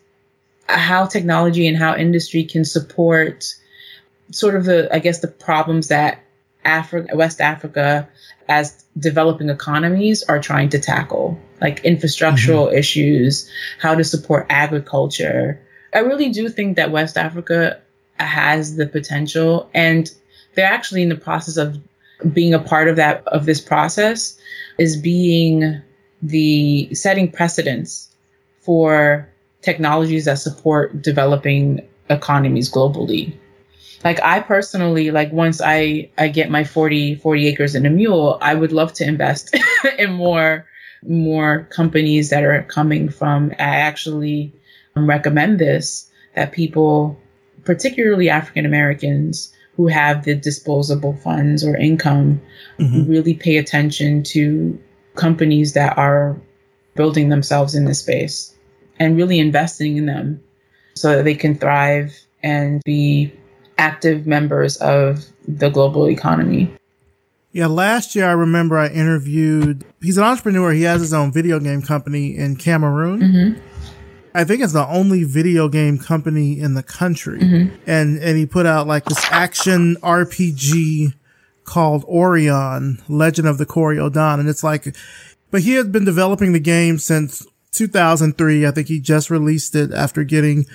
[0.68, 3.56] how technology and how industry can support
[4.32, 6.24] sort of the, I guess, the problems that
[6.64, 8.08] Africa, West Africa,
[8.52, 12.76] as developing economies are trying to tackle, like infrastructural mm-hmm.
[12.76, 15.58] issues, how to support agriculture.
[15.94, 17.80] I really do think that West Africa
[18.18, 20.12] has the potential, and
[20.54, 21.80] they're actually in the process of
[22.34, 24.38] being a part of that of this process
[24.78, 25.82] is being
[26.22, 28.14] the setting precedents
[28.60, 29.28] for
[29.62, 33.34] technologies that support developing economies globally
[34.04, 38.38] like I personally, like once I, I get my 40, 40 acres and a mule,
[38.42, 39.56] I would love to invest
[39.98, 40.66] in more,
[41.04, 44.54] more companies that are coming from, I actually
[44.96, 47.20] recommend this that people,
[47.66, 52.42] particularly African Americans who have the disposable funds or income,
[52.78, 53.10] mm-hmm.
[53.10, 54.80] really pay attention to
[55.16, 56.40] companies that are
[56.96, 58.56] building themselves in this space
[59.00, 60.42] and really investing in them
[60.96, 63.34] so that they can thrive and be
[63.82, 66.72] active members of the global economy.
[67.52, 70.72] Yeah, last year I remember I interviewed, he's an entrepreneur.
[70.72, 73.20] He has his own video game company in Cameroon.
[73.20, 73.62] Mm-hmm.
[74.34, 77.40] I think it's the only video game company in the country.
[77.40, 77.76] Mm-hmm.
[77.88, 81.14] And, and he put out like this action RPG
[81.66, 84.40] called Aurion, Legend of the Kori-Odan.
[84.40, 84.96] And it's like,
[85.50, 88.66] but he had been developing the game since 2003.
[88.66, 90.66] I think he just released it after getting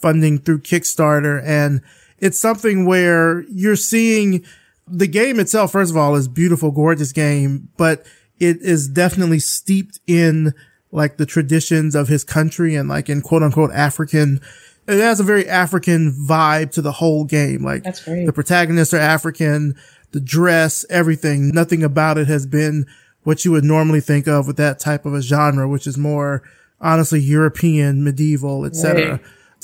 [0.00, 1.42] funding through Kickstarter.
[1.44, 1.82] And
[2.22, 4.44] it's something where you're seeing
[4.86, 8.06] the game itself, first of all, is beautiful, gorgeous game, but
[8.38, 10.54] it is definitely steeped in
[10.92, 14.40] like the traditions of his country and like in quote unquote African.
[14.86, 17.64] It has a very African vibe to the whole game.
[17.64, 18.24] Like That's great.
[18.26, 19.74] the protagonists are African,
[20.12, 21.48] the dress, everything.
[21.48, 22.86] Nothing about it has been
[23.24, 26.42] what you would normally think of with that type of a genre, which is more
[26.80, 29.10] honestly European, medieval, etc.
[29.10, 29.20] Right.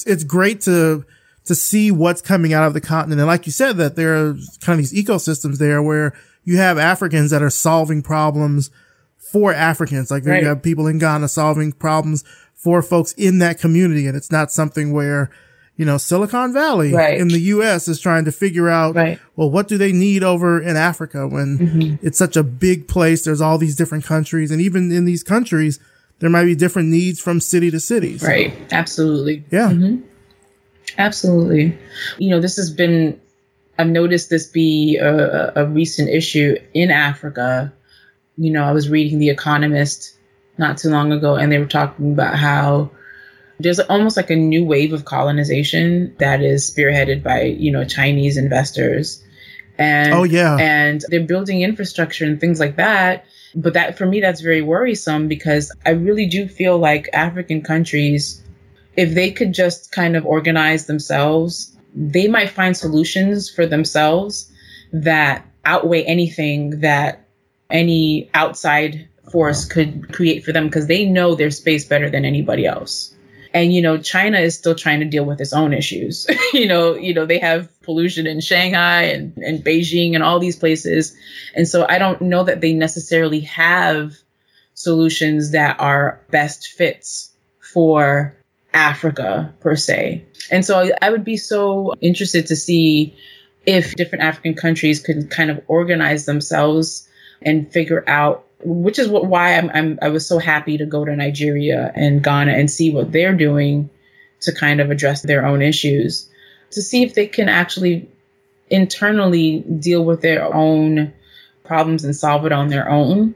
[0.07, 1.05] It's great to
[1.49, 3.21] to see what's coming out of the continent.
[3.21, 6.79] And like you said, that there are kind of these ecosystems there where you have
[6.79, 8.71] Africans that are solving problems
[9.19, 10.11] for Africans.
[10.11, 10.41] Like Right.
[10.43, 14.07] you have people in Ghana solving problems for folks in that community.
[14.07, 15.31] And it's not something where,
[15.77, 17.19] you know, Silicon Valley Right.
[17.19, 19.19] in the US is trying to figure out, Right.
[19.37, 22.07] well, what do they need over in Africa when Mm-hmm.
[22.07, 23.25] it's such a big place?
[23.25, 24.51] There's all these different countries.
[24.51, 25.79] And even in these countries,
[26.21, 28.19] there might be different needs from city to city.
[28.19, 28.53] So, Right.
[28.73, 29.45] Absolutely.
[29.51, 29.73] Yeah.
[30.97, 31.77] Absolutely.
[32.19, 33.21] You know, this has been,
[33.79, 37.73] I've noticed this be a, a recent issue in Africa.
[38.37, 40.17] You know, I was reading The Economist
[40.57, 42.91] not too long ago, and they were talking about how
[43.61, 48.37] there's almost like a new wave of colonization that is spearheaded by, you know, Chinese
[48.37, 49.23] investors.
[49.79, 50.57] And, Oh, yeah.
[50.57, 53.25] And they're building infrastructure and things like that.
[53.55, 58.43] But that, for me, that's very worrisome because I really do feel like African countries
[58.99, 64.51] if they could just kind of organize themselves, they might find solutions for themselves
[64.93, 67.25] that outweigh anything that
[67.71, 72.67] any outside force could create for them because they know their space better than anybody
[72.67, 73.15] else.
[73.55, 76.27] And you know, China is still trying to deal with its own issues.
[76.53, 80.57] you know, you know, they have pollution in Shanghai and, and Beijing and all these
[80.57, 81.17] places.
[81.55, 84.15] And so I don't know that they necessarily have
[84.75, 88.38] solutions that are best fits for
[88.79, 90.25] Africa per se.
[90.51, 93.15] And so I, would be so interested to see
[93.67, 97.09] if different African countries could kind of organize themselves
[97.43, 101.05] and figure out which is what why I'm, I'm I was so happy to go
[101.05, 103.91] to Nigeria and Ghana and see what they're doing
[104.41, 106.29] to kind of address their own issues
[106.71, 108.09] to see if they can actually
[108.71, 111.13] internally deal with their own
[111.65, 113.35] problems and solve it on their own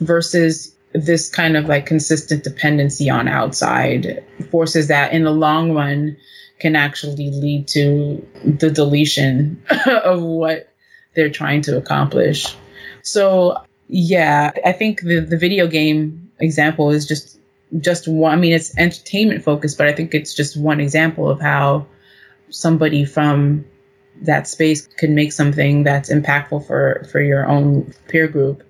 [0.00, 6.16] versus this kind of like consistent dependency on outside forces that in the long run
[6.60, 9.60] can actually lead to the deletion
[10.04, 10.72] of what
[11.14, 12.56] they're trying to accomplish.
[13.02, 17.38] So yeah, I think the, the video game example is just
[17.80, 21.40] just one I mean it's entertainment focused, but I think it's just one example of
[21.40, 21.86] how
[22.50, 23.64] somebody from
[24.22, 28.62] that space can make something that's impactful for for your own peer group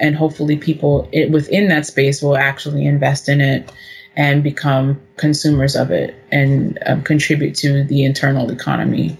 [0.00, 3.72] and hopefully people it, within that space will actually invest in it
[4.16, 9.16] and become consumers of it and um, contribute to the internal economy.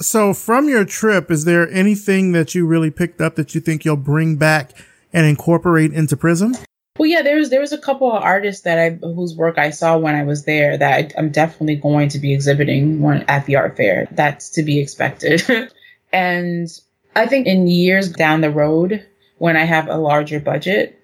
[0.00, 3.84] So, from your trip, is there anything that you really picked up that you think
[3.84, 4.72] you'll bring back
[5.12, 6.56] and incorporate into Prizm?
[6.98, 9.70] well yeah there was there was a couple of artists that i whose work i
[9.70, 13.46] saw when i was there that I, i'm definitely going to be exhibiting one at
[13.46, 14.08] the art fair.
[14.10, 15.42] That's to be expected.
[16.14, 16.68] And
[17.16, 19.02] i think in years down the road
[19.42, 20.98] when i have a larger budget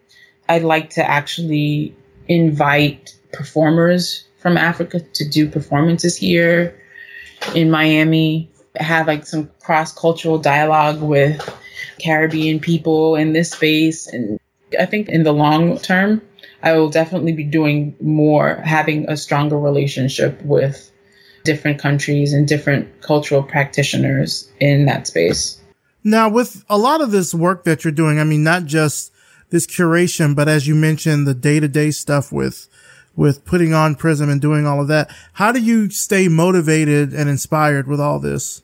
[0.49, 1.95] i'd like to actually
[2.29, 6.81] invite performers from africa to do performances here
[7.55, 11.37] in miami have like some cross-cultural dialogue with
[12.03, 14.39] caribbean people in this space and
[14.79, 16.21] I think in the long term,
[16.63, 20.91] I will definitely be doing more, having a stronger relationship with
[21.45, 25.58] different countries and different cultural practitioners in that space.
[26.09, 29.13] Now, with a lot of this work that you're doing, I mean, not just
[29.51, 32.67] this curation, but as you mentioned, the day to day stuff with,
[33.15, 35.15] with putting on Prizm and doing all of that.
[35.35, 38.63] How do you stay motivated and inspired with all this?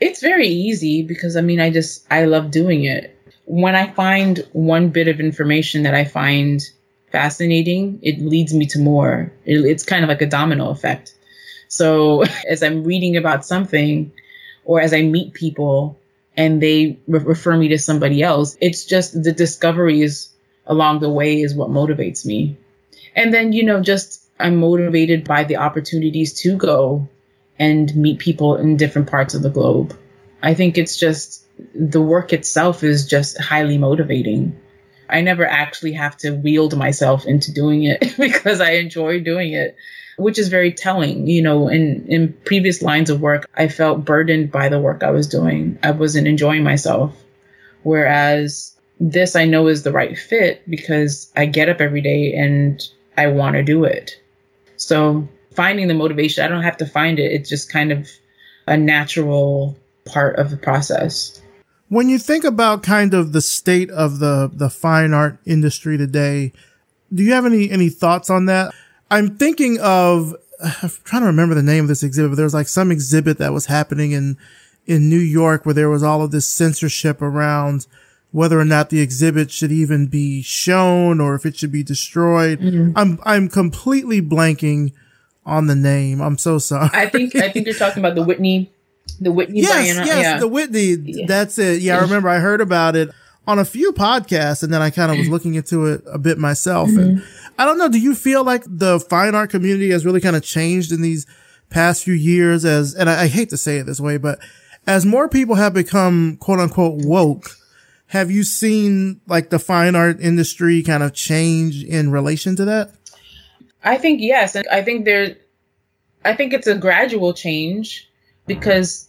[0.00, 3.12] It's very easy because I mean, I just, I love doing it.
[3.46, 6.62] When I find one bit of information that I find
[7.10, 9.32] fascinating, it leads me to more.
[9.44, 11.12] It, it's kind of like a domino effect.
[11.66, 14.12] So as I'm reading about something
[14.64, 15.98] or as I meet people
[16.38, 20.30] and they re- refer me to somebody else, it's just the discoveries
[20.66, 22.56] along the way is what motivates me.
[23.16, 27.08] And then, you know, just I'm motivated by the opportunities to go
[27.58, 29.98] and meet people in different parts of the globe.
[30.40, 31.44] I think it's just
[31.74, 34.56] the work itself is just highly motivating.
[35.08, 39.76] I never actually have to wield myself into doing it because I enjoy doing it,
[40.16, 41.26] which is very telling.
[41.26, 45.10] You know, in, in previous lines of work, I felt burdened by the work I
[45.10, 45.78] was doing.
[45.82, 47.14] I wasn't enjoying myself.
[47.82, 52.82] Whereas this I know is the right fit because I get up every day and
[53.16, 54.20] I want to do it.
[54.76, 57.32] So finding the motivation, I don't have to find it.
[57.32, 58.08] It's just kind of
[58.66, 61.37] a natural part of the process.
[61.88, 66.52] When you think about kind of the state of the, the fine art industry today,
[67.14, 68.74] Do you have any any thoughts on that?
[69.10, 72.54] I'm thinking of I'm trying to remember the name of this exhibit, but there was
[72.54, 74.36] like some exhibit that was happening in
[74.86, 77.86] in New York where there was all of this censorship around
[78.30, 82.60] whether or not the exhibit should even be shown or if it should be destroyed.
[82.60, 82.92] Mm-hmm.
[82.96, 84.92] I'm I'm completely blanking
[85.46, 86.20] on the name.
[86.20, 86.90] I'm so sorry.
[86.92, 88.70] I think I think you're talking about the Whitney
[89.20, 90.38] the Whitney Yes, yes, yeah.
[90.38, 90.96] the Whitney.
[91.00, 91.26] Yeah.
[91.26, 91.82] That's it.
[91.82, 93.10] Yeah, I remember I heard about it
[93.46, 96.38] on a few podcasts and then I kind of was looking into it a bit
[96.38, 96.90] myself.
[96.90, 96.98] Mm-hmm.
[96.98, 97.24] And
[97.58, 100.42] I don't know, do you feel like the fine art community has really kind of
[100.42, 101.26] changed in these
[101.70, 104.38] past few years as, and I, I hate to say it this way, but
[104.86, 107.56] as more people have become quote unquote woke,
[108.08, 112.92] have you seen like the fine art industry kind of change in relation to that?
[113.82, 114.54] I think yes.
[114.54, 115.36] And I think there,
[116.24, 118.07] I think it's a gradual change
[118.48, 119.08] because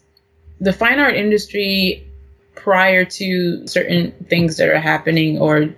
[0.60, 2.06] the fine art industry
[2.54, 5.74] prior to certain things that are happening or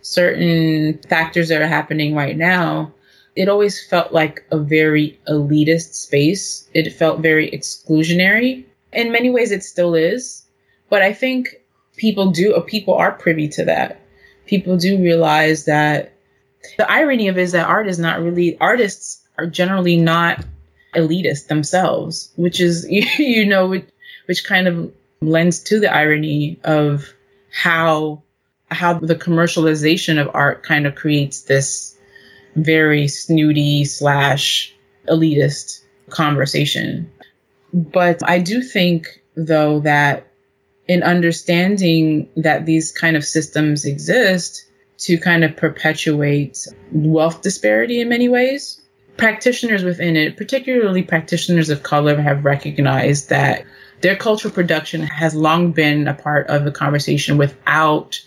[0.00, 2.92] certain factors that are happening right now,
[3.34, 6.68] it always felt like a very elitist space.
[6.74, 8.64] It felt very exclusionary.
[8.92, 10.44] In many ways, it still is.
[10.88, 11.48] But I think
[11.96, 14.00] people do, or people are privy to that.
[14.46, 16.12] People do realize that
[16.76, 20.44] the irony of it is that art is not really, artists are generally not
[20.94, 22.86] elitist themselves, which is,
[23.18, 23.88] you know, which,
[24.26, 27.12] which kind of lends to the irony of
[27.52, 28.22] how
[28.70, 31.96] how the commercialization of art kind of creates this
[32.56, 34.74] very snooty slash
[35.08, 37.10] elitist conversation.
[37.72, 40.26] But I do think though that
[40.88, 44.66] in understanding that these kind of systems exist
[44.98, 48.81] to kind of perpetuate wealth disparity in many ways,
[49.16, 53.64] practitioners within it, particularly practitioners of color, have recognized that
[54.02, 58.20] their cultural production has long been a part of the conversation without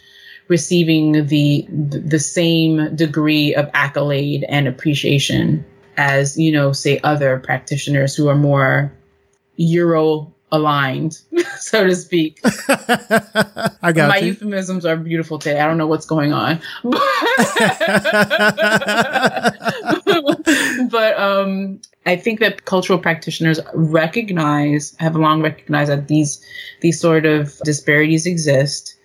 [0.48, 5.66] receiving the the same degree of accolade and appreciation
[5.98, 8.92] as you know say other practitioners who are more
[9.56, 11.20] euro aligned
[11.58, 14.28] so to speak i got my you.
[14.28, 16.62] euphemisms are beautiful today i don't know what's going on
[20.90, 26.44] but um I think that cultural practitioners recognize, have long recognized that these
[26.82, 28.96] these sort of disparities exist.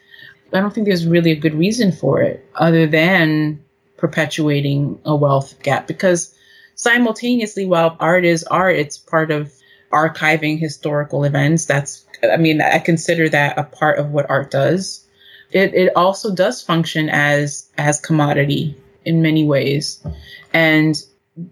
[0.52, 3.62] I don't think there's really a good reason for it other than
[3.96, 6.34] perpetuating a wealth gap because
[6.74, 9.52] simultaneously while art is art, it's part of
[9.92, 11.64] archiving historical events.
[11.66, 15.06] That's I mean, I consider that a part of what art does.
[15.52, 20.04] It it also does function as as commodity in many ways.
[20.52, 21.02] And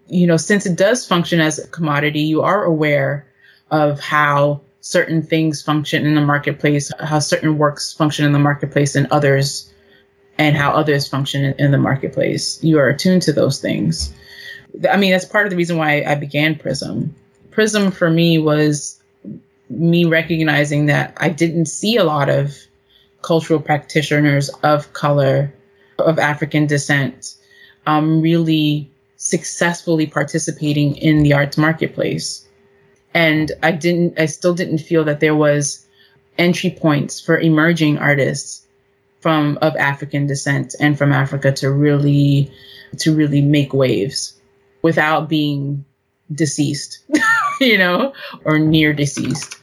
[0.09, 3.27] you know, since it does function as a commodity, you are aware
[3.71, 8.95] of how certain things function in the marketplace, how certain works function in the marketplace
[8.95, 9.73] and others,
[10.39, 12.63] and how others function in, in the marketplace.
[12.63, 14.13] You are attuned to those things.
[14.91, 17.11] I mean, that's part of the reason why I began Prizm.
[17.51, 19.01] Prizm for me was
[19.71, 22.57] me recognizing that I didn't see a lot of
[23.23, 25.53] cultural practitioners of color,
[25.99, 27.37] of African descent,
[27.87, 32.47] um, really successfully participating in the arts marketplace.
[33.13, 35.87] And I didn't, I still didn't feel that there was
[36.39, 38.67] entry points for emerging artists
[39.21, 42.51] from of African descent and from Africa to really,
[42.99, 44.35] to really make waves
[44.83, 45.85] without being
[46.33, 47.01] deceased,
[47.61, 48.13] you know,
[48.45, 49.57] or near deceased.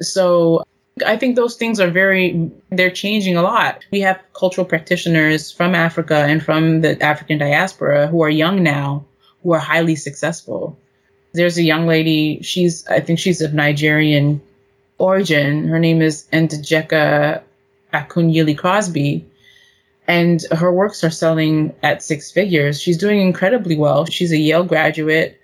[0.00, 0.64] So
[1.04, 3.84] I think those things are very, they're changing a lot.
[3.90, 9.04] We have cultural practitioners from Africa and from the African diaspora who are young now,
[9.42, 10.78] who are highly successful.
[11.34, 14.40] There's a young lady, she's, I think she's of Nigerian
[14.96, 15.68] origin.
[15.68, 17.42] Her name is Njideka
[17.92, 19.26] Akunyili Crosby.
[20.08, 22.80] And her works are selling at six figures.
[22.80, 24.06] She's doing incredibly well.
[24.06, 25.38] She's a Yale graduate,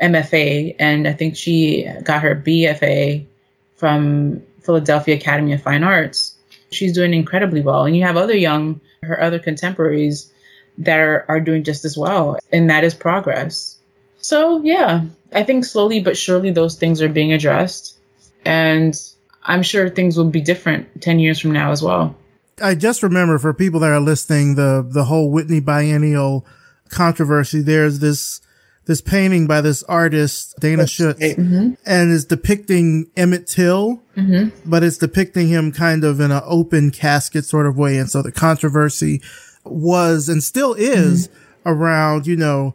[0.00, 3.26] MFA, and I think she got her BFA
[3.74, 6.36] from Philadelphia Academy of Fine Arts.
[6.70, 7.84] She's doing incredibly well.
[7.84, 10.32] And you have other young, her other contemporaries
[10.78, 12.38] that are, are doing just as well.
[12.52, 13.78] And that is progress.
[14.20, 17.98] So, yeah, I think slowly but surely those things are being addressed.
[18.44, 18.98] And
[19.44, 22.16] I'm sure things will be different 10 years from now as well.
[22.60, 26.46] I just remember for people that are listening, the, the whole Whitney Biennial
[26.90, 28.40] controversy, there's this
[28.86, 31.74] this painting by this artist, Dana Schutz, mm-hmm.
[31.86, 34.48] and is depicting Emmett Till, mm-hmm.
[34.68, 37.96] but it's depicting him kind of in an open casket sort of way.
[37.98, 39.22] And so the controversy
[39.64, 41.68] was and still is mm-hmm.
[41.68, 42.74] around, you know,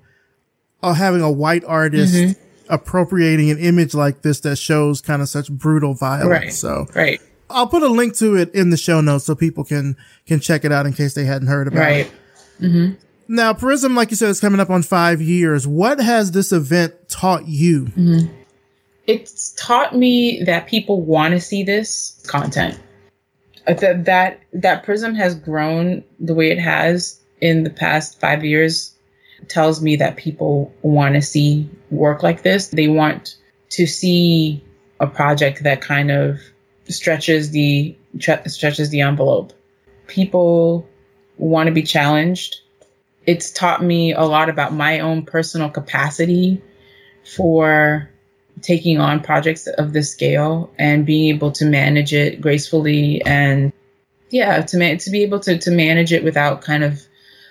[0.81, 2.73] uh, having a white artist mm-hmm.
[2.73, 6.29] appropriating an image like this that shows kind of such brutal violence.
[6.29, 6.53] Right.
[6.53, 7.21] So, right.
[7.49, 9.95] I'll put a link to it in the show notes so people can,
[10.25, 12.05] can check it out in case they hadn't heard about right.
[12.05, 12.11] it.
[13.27, 15.67] Now, Prizm, like you said, is coming up on five years.
[15.67, 17.85] What has this event taught you?
[17.85, 18.33] Mm-hmm.
[19.05, 22.79] It's taught me that people want to see this content.
[23.67, 28.43] Uh, that that that Prizm has grown the way it has in the past five
[28.43, 28.93] years
[29.47, 32.69] tells me that people want to see work like this.
[32.69, 33.35] They want
[33.69, 34.63] to see
[34.99, 36.39] a project that kind of
[36.89, 39.53] stretches the stretches the envelope.
[40.07, 40.87] People
[41.37, 42.61] want to be challenged.
[43.27, 46.61] It's taught me a lot about my own personal capacity
[47.35, 48.09] for
[48.61, 53.71] taking on projects of this scale and being able to manage it gracefully and
[54.29, 57.01] yeah, to man- to be able to to manage it without kind of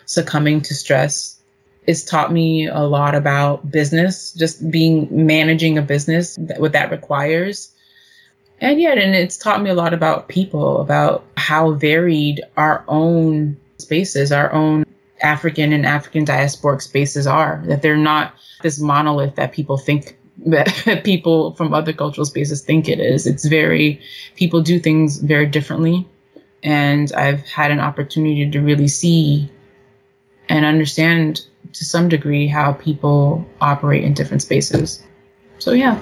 [0.07, 1.39] succumbing to stress.
[1.87, 7.71] It's taught me a lot about business, just being managing a business, what that requires
[8.61, 13.57] and yet and it's taught me a lot about people, about how varied our own
[13.79, 14.86] spaces, our own
[15.23, 21.03] African and African diasporic spaces are, that they're not this monolith that people think that
[21.05, 23.27] people from other cultural spaces think it is.
[23.27, 24.01] It's very,
[24.35, 26.07] people do things very differently.
[26.63, 29.51] And I've had an opportunity to really see
[30.49, 35.03] and understand to some degree how people operate in different spaces.
[35.59, 36.01] So, yeah.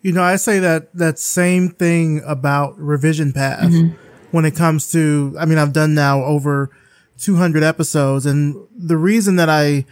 [0.00, 3.96] You know, I say that that same thing about Revision Path mm-hmm.
[4.30, 6.70] when it comes to, I mean, I've done now over
[7.18, 9.84] 200 episodes and the reason that I,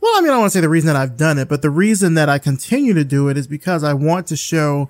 [0.00, 1.70] well, I mean, I want to say the reason that I've done it, but the
[1.70, 4.88] reason that I continue to do it is because I want to show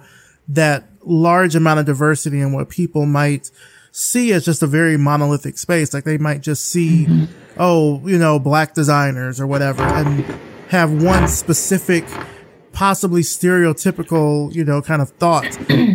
[0.49, 3.51] that large amount of diversity in what people might
[3.93, 5.95] see as just a very monolithic space.
[5.95, 10.22] Like they might just see, oh, you know, black designers or whatever and
[10.68, 12.05] have one specific
[12.72, 15.47] possibly stereotypical, you know, kind of thought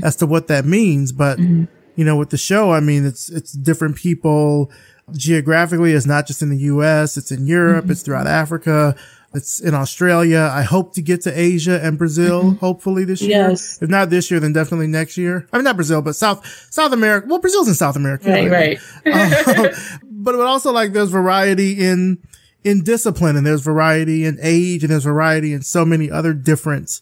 [0.04, 1.12] as to what that means.
[1.12, 4.72] But, you know, with the show, I mean, it's, it's different people
[5.14, 5.94] geographically.
[5.94, 7.18] It's not just in the U.S.
[7.18, 7.84] It's in Europe.
[7.84, 7.92] Mm-hmm.
[7.92, 8.96] It's throughout Africa.
[9.34, 10.50] It's in Australia.
[10.52, 12.58] I hope to get to Asia and Brazil, mm-hmm.
[12.58, 13.30] hopefully this year.
[13.30, 13.82] Yes.
[13.82, 15.48] If not this year, then definitely next year.
[15.54, 17.28] I mean, not Brazil, but South, South America.
[17.30, 18.30] Well, Brazil's in South America.
[18.30, 18.80] Right, right.
[19.06, 19.70] uh,
[20.04, 22.22] but, but also like there's variety in,
[22.66, 27.00] in discipline and there's variety in age and there's variety in so many other different,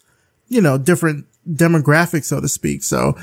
[0.50, 2.84] you know, different demographics, so to speak.
[2.84, 3.18] So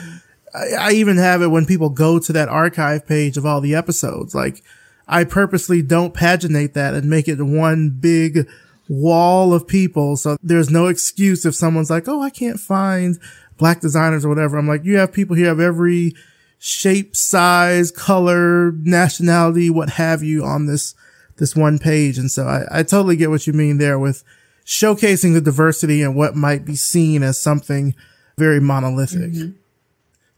[0.57, 4.34] I, even have it when people go to that archive page of all the episodes.
[4.34, 4.62] Like
[5.07, 8.48] I purposely don't paginate that and make it one big
[8.88, 10.16] wall of people.
[10.16, 13.18] So there's no excuse if someone's like, Oh, I can't find
[13.59, 14.57] black designers or whatever.
[14.57, 16.14] I'm like, you have people here of every
[16.59, 20.94] shape, size, color, nationality, what have you on this
[21.36, 22.18] this one page.
[22.18, 24.24] And so I, I totally get what you mean there with
[24.64, 27.94] showcasing the diversity and what might be seen as something
[28.38, 29.32] very monolithic.
[29.32, 29.57] Mm-hmm.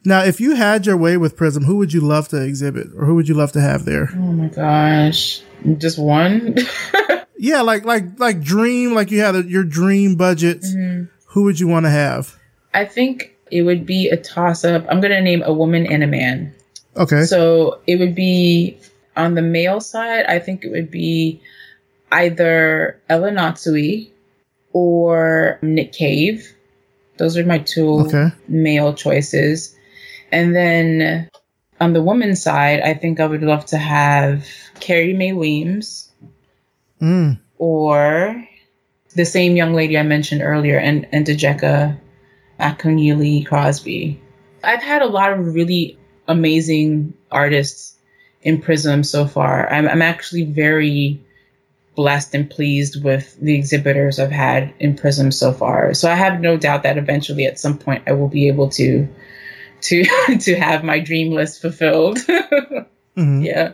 [0.04, 3.04] Now, if you had your way with Prizm, who would you love to exhibit or
[3.04, 4.10] who would you love to have there?
[4.14, 5.42] Oh my gosh.
[5.76, 6.56] Just one?
[7.36, 10.62] yeah, like like like dream, like you had a, your dream budget.
[10.62, 11.04] Mm-hmm.
[11.30, 12.36] Who would you want to have?
[12.74, 14.86] I think it would be a toss up.
[14.88, 16.54] I'm going to name a woman and a man.
[16.96, 17.24] Okay.
[17.24, 18.78] So it would be
[19.18, 21.42] on the male side, I think it would be
[22.12, 24.10] either El Anatsui
[24.72, 26.54] or Nick Cave.
[27.18, 28.28] Those are my two okay.
[28.46, 29.76] male choices.
[30.30, 31.28] And then
[31.80, 34.46] on the woman's side, I think I would love to have
[34.80, 36.10] Carrie Mae Weems
[37.00, 37.38] mm.
[37.58, 38.48] or
[39.14, 41.98] the same young lady I mentioned earlier, and, and Njideka
[42.60, 44.20] Akunyili Crosby.
[44.62, 47.96] I've had a lot of really amazing artists
[48.42, 49.72] in Prizm so far.
[49.72, 51.20] I'm, I'm actually very
[51.96, 55.94] blessed and pleased with the exhibitors I've had in Prizm so far.
[55.94, 59.08] So I have no doubt that eventually at some point I will be able to
[59.82, 60.04] to
[60.40, 62.18] to have my dream list fulfilled.
[62.18, 63.42] mm-hmm.
[63.42, 63.72] Yeah.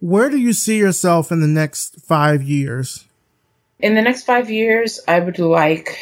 [0.00, 3.06] Where do you see yourself in the next 5 years?
[3.78, 5.96] In the next 5 years, I would like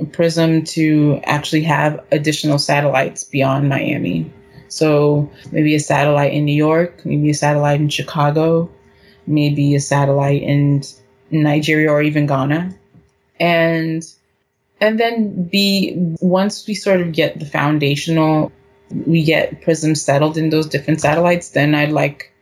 [0.00, 4.32] Prizm to actually have additional satellites beyond Miami.
[4.68, 8.70] So maybe a satellite in New York, maybe a satellite in Chicago,
[9.26, 10.82] maybe a satellite in
[11.30, 12.74] Nigeria or even Ghana.
[13.40, 14.04] And
[14.80, 18.52] and then be once we sort of get the foundational
[19.06, 22.32] we get prizm settled in those different satellites, then I'd like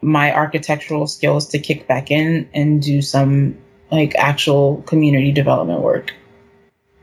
[0.00, 3.58] my architectural skills to kick back in and do some
[3.90, 6.14] like actual community development work.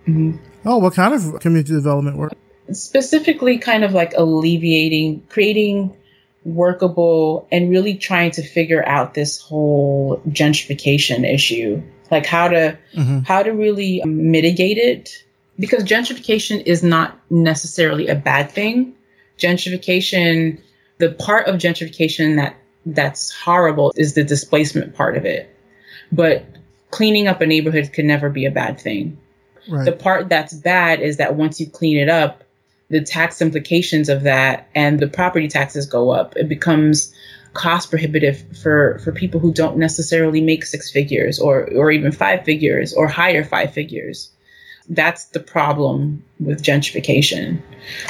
[0.07, 0.38] Mm-hmm.
[0.65, 2.34] Oh, what kind of community development work?
[2.71, 5.95] specifically kind of like alleviating, creating
[6.43, 11.82] workable and really trying to figure out this whole gentrification issue
[12.12, 13.20] like how to mm-hmm.
[13.20, 15.24] how to really mitigate it
[15.57, 18.93] because gentrification is not necessarily a bad thing
[19.38, 20.60] gentrification
[20.97, 22.55] the part of gentrification that
[22.86, 25.55] that's horrible is the displacement part of it
[26.12, 26.45] but
[26.91, 29.18] cleaning up a neighborhood can never be a bad thing.
[29.68, 29.86] Right.
[29.86, 32.43] The part that's bad is that once you clean it up,
[32.89, 36.36] the tax implications of that and the property taxes go up.
[36.36, 37.14] It becomes
[37.54, 42.43] cost prohibitive for for people who don't necessarily make six figures or or even five
[42.43, 44.32] figures or higher five figures.
[44.89, 47.62] That's the problem with gentrification.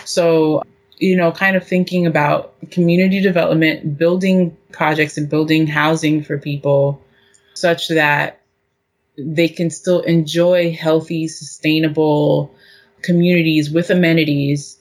[0.05, 0.63] So,
[0.97, 7.01] you know, kind of thinking about community development, building projects and building housing for people
[7.53, 8.39] such that
[9.17, 12.55] they can still enjoy healthy, sustainable
[13.01, 14.77] communities with amenities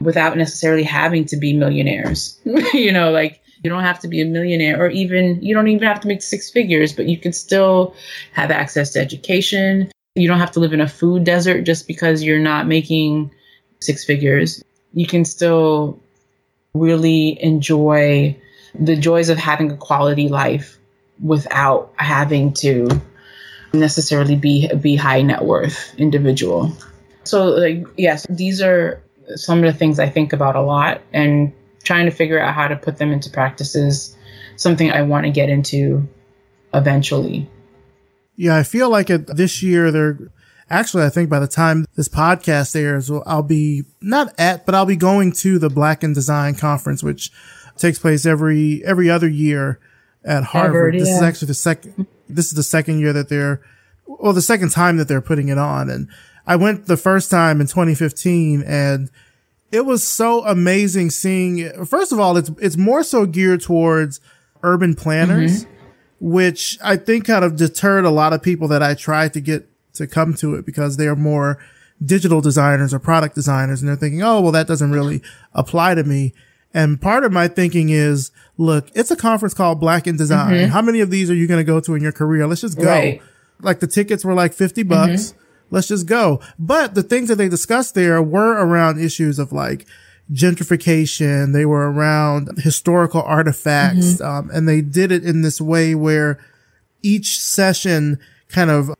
[0.00, 2.38] without necessarily having to be millionaires.
[2.74, 5.88] you know, like you don't have to be a millionaire or even you don't even
[5.88, 7.94] have to make six figures, but you can still
[8.32, 9.90] have access to education.
[10.14, 13.30] You don't have to live in a food desert just because you're not making
[13.80, 14.62] six figures.
[14.92, 15.98] You can still
[16.74, 18.36] really enjoy
[18.78, 20.76] the joys of having a quality life
[21.22, 22.88] without having to
[23.72, 26.70] necessarily be be high net worth individual.
[27.24, 29.02] So like yes, these are
[29.36, 31.50] some of the things I think about a lot and
[31.84, 34.16] trying to figure out how to put them into practice is
[34.56, 36.08] something I want to get into
[36.72, 37.48] eventually.
[38.36, 40.18] Yeah, I feel like it this year they're
[40.68, 44.86] actually I think by the time this podcast airs, I'll be not at, but I'll
[44.86, 47.30] be going to the Black in Design conference, which
[47.76, 49.78] takes place every every other year
[50.24, 50.72] at Harvard.
[50.72, 51.16] Harvard this yeah.
[51.16, 52.06] is actually the second.
[52.28, 53.60] This is the second year that they're,
[54.06, 56.08] well, the second time that they're putting it on, and
[56.46, 59.10] I went the first time in 2015 and
[59.74, 64.20] it was so amazing seeing, first of all, it's, it's more so geared towards
[64.62, 65.74] urban planners, mm-hmm.
[66.20, 69.68] which I think kind of deterred a lot of people that I tried to get
[69.94, 71.58] to come to it because they are more
[72.04, 75.20] digital designers or product designers and they're thinking, oh, well, that doesn't really
[75.54, 76.34] apply to me.
[76.72, 80.52] And part of my thinking is, look, it's a conference called Black in Design.
[80.52, 80.70] Mm-hmm.
[80.70, 82.46] How many of these are you going to go to in your career?
[82.46, 82.86] Let's just go.
[82.86, 83.20] Right.
[83.60, 85.32] Like the tickets were like 50 bucks.
[85.32, 85.40] Mm-hmm
[85.74, 86.40] let's just go.
[86.58, 89.86] But the things that they discussed there were around issues of like
[90.32, 91.52] gentrification.
[91.52, 94.14] They were around historical artifacts.
[94.14, 94.24] Mm-hmm.
[94.24, 96.38] Um, and they did it in this way where
[97.02, 98.18] each session
[98.48, 98.90] kind of,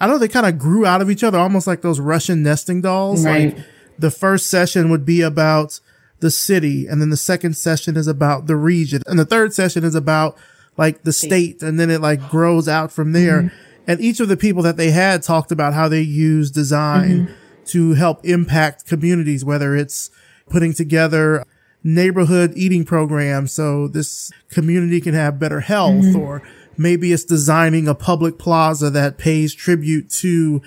[0.00, 2.42] I don't know, they kind of grew out of each other, almost like those Russian
[2.42, 3.24] nesting dolls.
[3.24, 3.54] Right.
[3.56, 3.66] Like
[3.98, 5.80] the first session would be about
[6.20, 6.86] the city.
[6.86, 9.02] And then the second session is about the region.
[9.06, 10.38] And the third session is about
[10.76, 11.62] like the state.
[11.62, 13.42] And then it like grows out from there.
[13.42, 13.56] Mm-hmm.
[13.86, 17.64] And each of the people that they had talked about how they use design mm-hmm.
[17.66, 20.10] to help impact communities, whether it's
[20.48, 21.44] putting together
[21.84, 26.20] neighborhood eating programs so this community can have better health mm-hmm.
[26.20, 26.42] or
[26.76, 30.62] maybe it's designing a public plaza that pays tribute to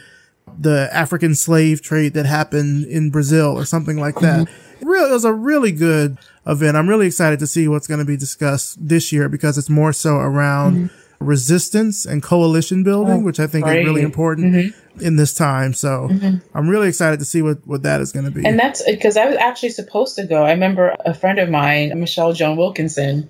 [0.59, 4.47] the African slave trade that happened in Brazil or something like that.
[4.47, 4.89] Mm-hmm.
[4.89, 6.75] It, it was a really good event.
[6.75, 9.93] I'm really excited to see what's going to be discussed this year because it's more
[9.93, 13.79] so around mm-hmm resistance and coalition building, oh, which I think right.
[13.79, 14.99] is really important mm-hmm.
[15.01, 15.73] in this time.
[15.73, 16.37] So mm-hmm.
[16.57, 18.45] I'm really excited to see what, what that is going to be.
[18.45, 20.43] And that's because I was actually supposed to go.
[20.43, 23.29] I remember a friend of mine, Michelle Joan Wilkinson.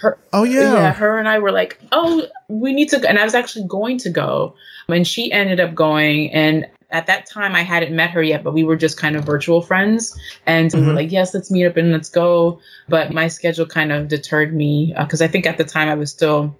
[0.00, 0.72] Her, oh yeah.
[0.72, 3.06] yeah, her and I were like, oh, we need to go.
[3.06, 4.54] And I was actually going to go,
[4.88, 6.32] and she ended up going.
[6.32, 9.24] And at that time, I hadn't met her yet, but we were just kind of
[9.24, 10.18] virtual friends.
[10.46, 10.78] And mm-hmm.
[10.78, 10.96] we were mm-hmm.
[10.96, 12.60] like, yes, let's meet up and let's go.
[12.88, 15.96] But my schedule kind of deterred me because uh, I think at the time I
[15.96, 16.56] was still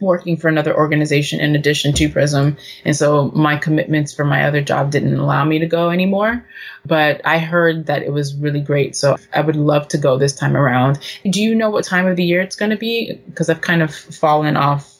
[0.00, 2.58] working for another organization in addition to Prizm.
[2.84, 6.44] And so my commitments for my other job didn't allow me to go anymore.
[6.86, 8.96] But I heard that it was really great.
[8.96, 10.98] So I would love to go this time around.
[11.28, 13.20] Do you know what time of the year it's going to be?
[13.26, 14.94] Because I've kind of fallen off.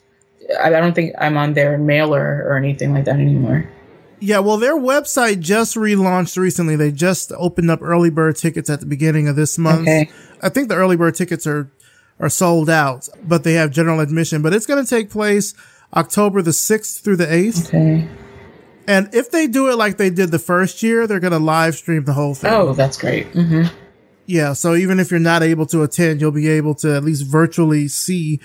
[0.62, 3.68] I don't think I'm on their mailer or anything like that anymore.
[4.20, 6.74] Yeah, well, their website just relaunched recently.
[6.74, 9.82] They just opened up early bird tickets at the beginning of this month.
[9.82, 10.10] Okay.
[10.42, 11.70] I think the early bird tickets are
[12.20, 14.42] are sold out, but they have general admission.
[14.42, 15.54] But it's going to take place
[15.94, 17.68] October the 6th through the 8th.
[17.68, 18.08] Okay.
[18.86, 21.74] And if they do it like they did the first year, they're going to live
[21.74, 22.52] stream the whole thing.
[22.52, 23.30] Oh, that's great.
[23.32, 23.74] Mm-hmm.
[24.24, 24.54] Yeah.
[24.54, 27.88] So even if you're not able to attend, you'll be able to at least virtually
[27.88, 28.40] see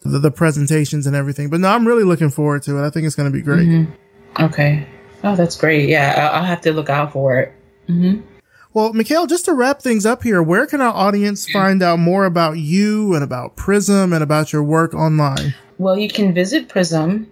[0.00, 1.50] the, the presentations and everything.
[1.50, 2.86] But no, I'm really looking forward to it.
[2.86, 3.68] I think it's going to be great.
[3.68, 4.44] Mm-hmm.
[4.44, 4.86] Okay.
[5.24, 5.88] Oh, that's great.
[5.88, 6.30] Yeah.
[6.32, 7.52] I'll have to look out for it.
[7.88, 8.26] Mm-hmm.
[8.74, 12.24] Well, Mikhaile, just to wrap things up here, where can our audience find out more
[12.24, 15.54] about you and about Prizm and about your work online?
[15.76, 17.26] Well, you can visit Prizm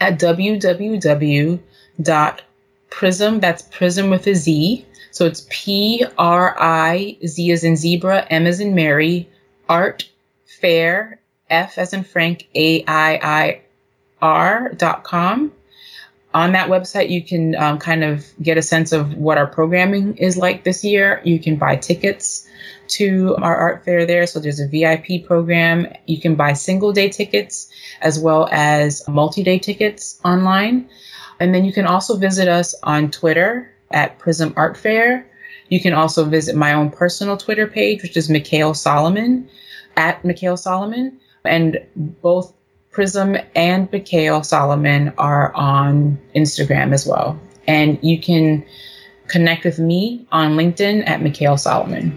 [0.00, 1.60] at www.prizm,
[3.40, 4.84] that's Prizm with a Z.
[5.12, 9.26] So it's P R I Z as in zebra, M as in Mary,
[9.70, 10.06] art
[10.60, 11.18] fair,
[11.48, 13.62] F as in Frank, A I I
[14.20, 15.52] R dot com.
[16.36, 20.18] On that website, you can um, kind of get a sense of what our programming
[20.18, 21.22] is like this year.
[21.24, 22.46] You can buy tickets
[22.88, 24.26] to our art fair there.
[24.26, 25.86] So there's a VIP program.
[26.04, 27.70] You can buy single day tickets
[28.02, 30.90] as well as multi day tickets online.
[31.40, 35.26] And then you can also visit us on Twitter at Prizm Art Fair.
[35.70, 39.48] You can also visit my own personal Twitter page, which is Mikhaile Solomon
[39.96, 41.18] at Mikhaile Solomon.
[41.46, 42.52] And both
[42.96, 47.38] Prizm and Mikhaile Solomon are on Instagram as well.
[47.68, 48.64] And you can
[49.28, 52.16] connect with me on LinkedIn at Mikhaile Solomon.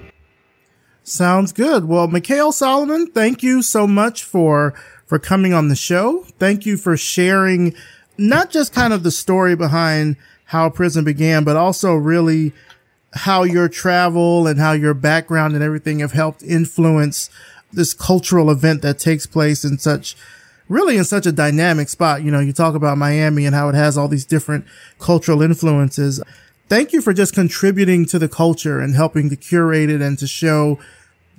[1.04, 1.86] Sounds good.
[1.86, 4.74] Well, Mikhaile Solomon, thank you so much for
[5.06, 6.24] for coming on the show.
[6.38, 7.76] Thank you for sharing
[8.18, 10.16] not just kind of the story behind
[10.46, 12.54] how Prizm began, but also really
[13.14, 17.30] how your travel and how your background and everything have helped influence
[17.74, 20.16] this cultural event that takes place in such
[20.70, 22.24] really in such a dynamic spot.
[22.24, 24.66] You know, you talk about Miami and how it has all these different
[25.00, 26.22] cultural influences.
[26.70, 30.28] Thank you for just contributing to the culture and helping to curate it and to
[30.28, 30.80] show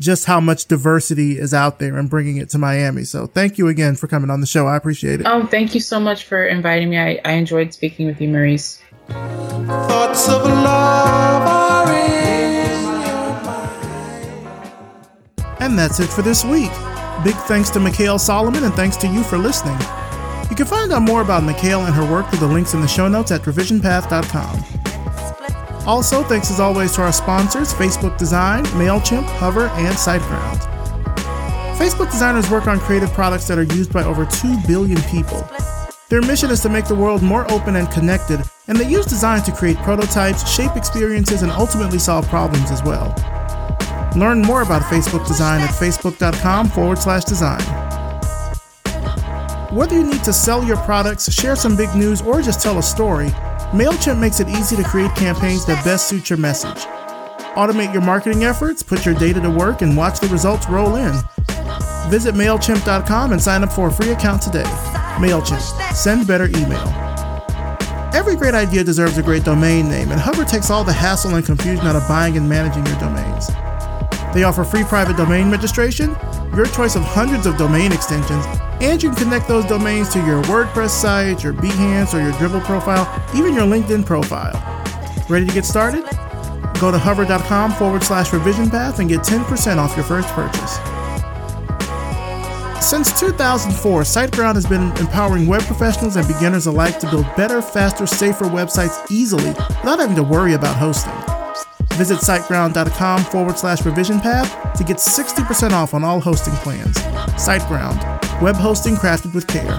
[0.00, 3.04] just how much diversity is out there and bringing it to Miami.
[3.04, 4.66] So thank you again for coming on the show.
[4.66, 5.26] I appreciate it.
[5.26, 6.98] Oh, thank you so much for inviting me.
[6.98, 8.82] I, I enjoyed speaking with you, Maurice.
[9.08, 11.80] Thoughts of love are
[15.60, 16.70] And that's it for this week.
[17.22, 19.76] Big thanks to Mikhaile Solomon and thanks to you for listening.
[20.48, 22.88] You can find out more about Mikhaile and her work through the links in the
[22.88, 25.86] show notes at revisionpath.com.
[25.86, 30.60] Also, thanks as always to our sponsors Facebook Design, MailChimp, Hover, and SiteGround.
[31.76, 35.46] Facebook designers work on creative products that are used by over 2 billion people.
[36.08, 39.42] Their mission is to make the world more open and connected, and they use design
[39.42, 43.14] to create prototypes, shape experiences, and ultimately solve problems as well.
[44.16, 47.60] Learn more about Facebook design at facebook.com forward slash design.
[49.72, 52.82] Whether you need to sell your products, share some big news, or just tell a
[52.82, 53.28] story,
[53.70, 56.78] MailChimp makes it easy to create campaigns that best suit your message.
[57.54, 61.12] Automate your marketing efforts, put your data to work, and watch the results roll in.
[62.10, 64.64] Visit MailChimp.com and sign up for a free account today.
[65.18, 65.94] MailChimp.
[65.94, 66.82] Send better email.
[68.12, 71.46] Every great idea deserves a great domain name, and Hover takes all the hassle and
[71.46, 73.50] confusion out of buying and managing your domains.
[74.32, 76.16] They offer free private domain registration,
[76.54, 78.44] your choice of hundreds of domain extensions,
[78.80, 82.64] and you can connect those domains to your WordPress site, your Behance, or your Dribbble
[82.64, 84.54] profile, even your LinkedIn profile.
[85.28, 86.04] Ready to get started?
[86.80, 90.78] Go to hover.com forward slash revision path and get 10% off your first purchase.
[92.84, 98.06] Since 2004, SiteGround has been empowering web professionals and beginners alike to build better, faster,
[98.06, 101.29] safer websites easily without having to worry about hosting.
[102.00, 106.96] Visit siteground.com forward slash revision path to get 60% off on all hosting plans.
[107.36, 109.78] SiteGround, web hosting crafted with care.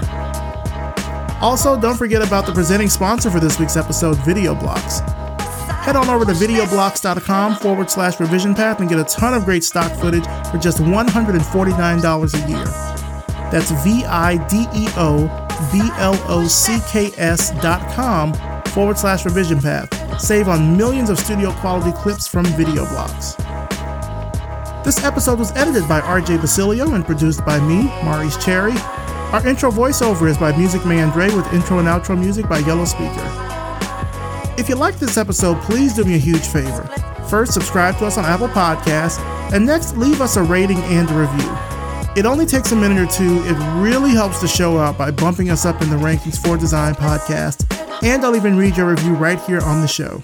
[1.42, 5.00] Also, don't forget about the presenting sponsor for this week's episode, VideoBlocks.
[5.80, 9.64] Head on over to videoblocks.com forward slash revision path and get a ton of great
[9.64, 12.64] stock footage for just $149 a year.
[13.50, 15.26] That's V I D E O
[15.72, 18.32] B L O C K S dot com
[18.66, 20.01] forward slash revision path.
[20.18, 23.36] Save on millions of studio quality clips from VideoBlocks.
[24.84, 28.72] This episode was edited by RJ Basilio and produced by me, Maurice Cherry.
[29.32, 32.84] Our intro voiceover is by Music Man Dre with intro and outro music by Yellow
[32.84, 33.24] Speaker.
[34.58, 36.82] If you liked this episode, please do me a huge favor.
[37.28, 39.18] First, subscribe to us on Apple Podcasts,
[39.52, 41.56] and next, leave us a rating and a review.
[42.14, 43.42] It only takes a minute or two.
[43.44, 46.94] It really helps the show out by bumping us up in the rankings for Design
[46.94, 47.71] Podcast
[48.02, 50.20] and I'll even read your review right here on the show.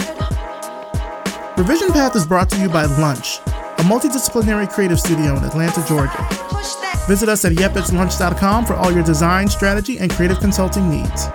[1.57, 6.27] Revision Path is brought to you by Lunch, a multidisciplinary creative studio in Atlanta, Georgia.
[7.07, 11.29] Visit us at yepitslunch.com for all your design, strategy, and creative consulting needs.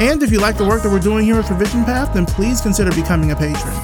[0.00, 2.60] And if you like the work that we're doing here with Revision Path, then please
[2.60, 3.74] consider becoming a patron.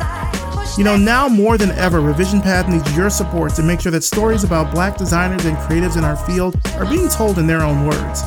[0.77, 4.03] You know, now more than ever, Revision Path needs your support to make sure that
[4.03, 7.87] stories about black designers and creatives in our field are being told in their own
[7.87, 8.23] words.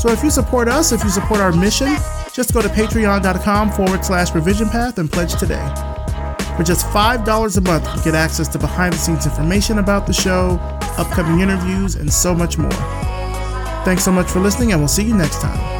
[0.00, 1.88] So if you support us, if you support our mission,
[2.32, 5.66] just go to patreon.com forward slash revision path and pledge today.
[6.56, 10.12] For just $5 a month, you get access to behind the scenes information about the
[10.12, 10.58] show,
[10.98, 12.70] upcoming interviews, and so much more.
[13.84, 15.79] Thanks so much for listening, and we'll see you next time.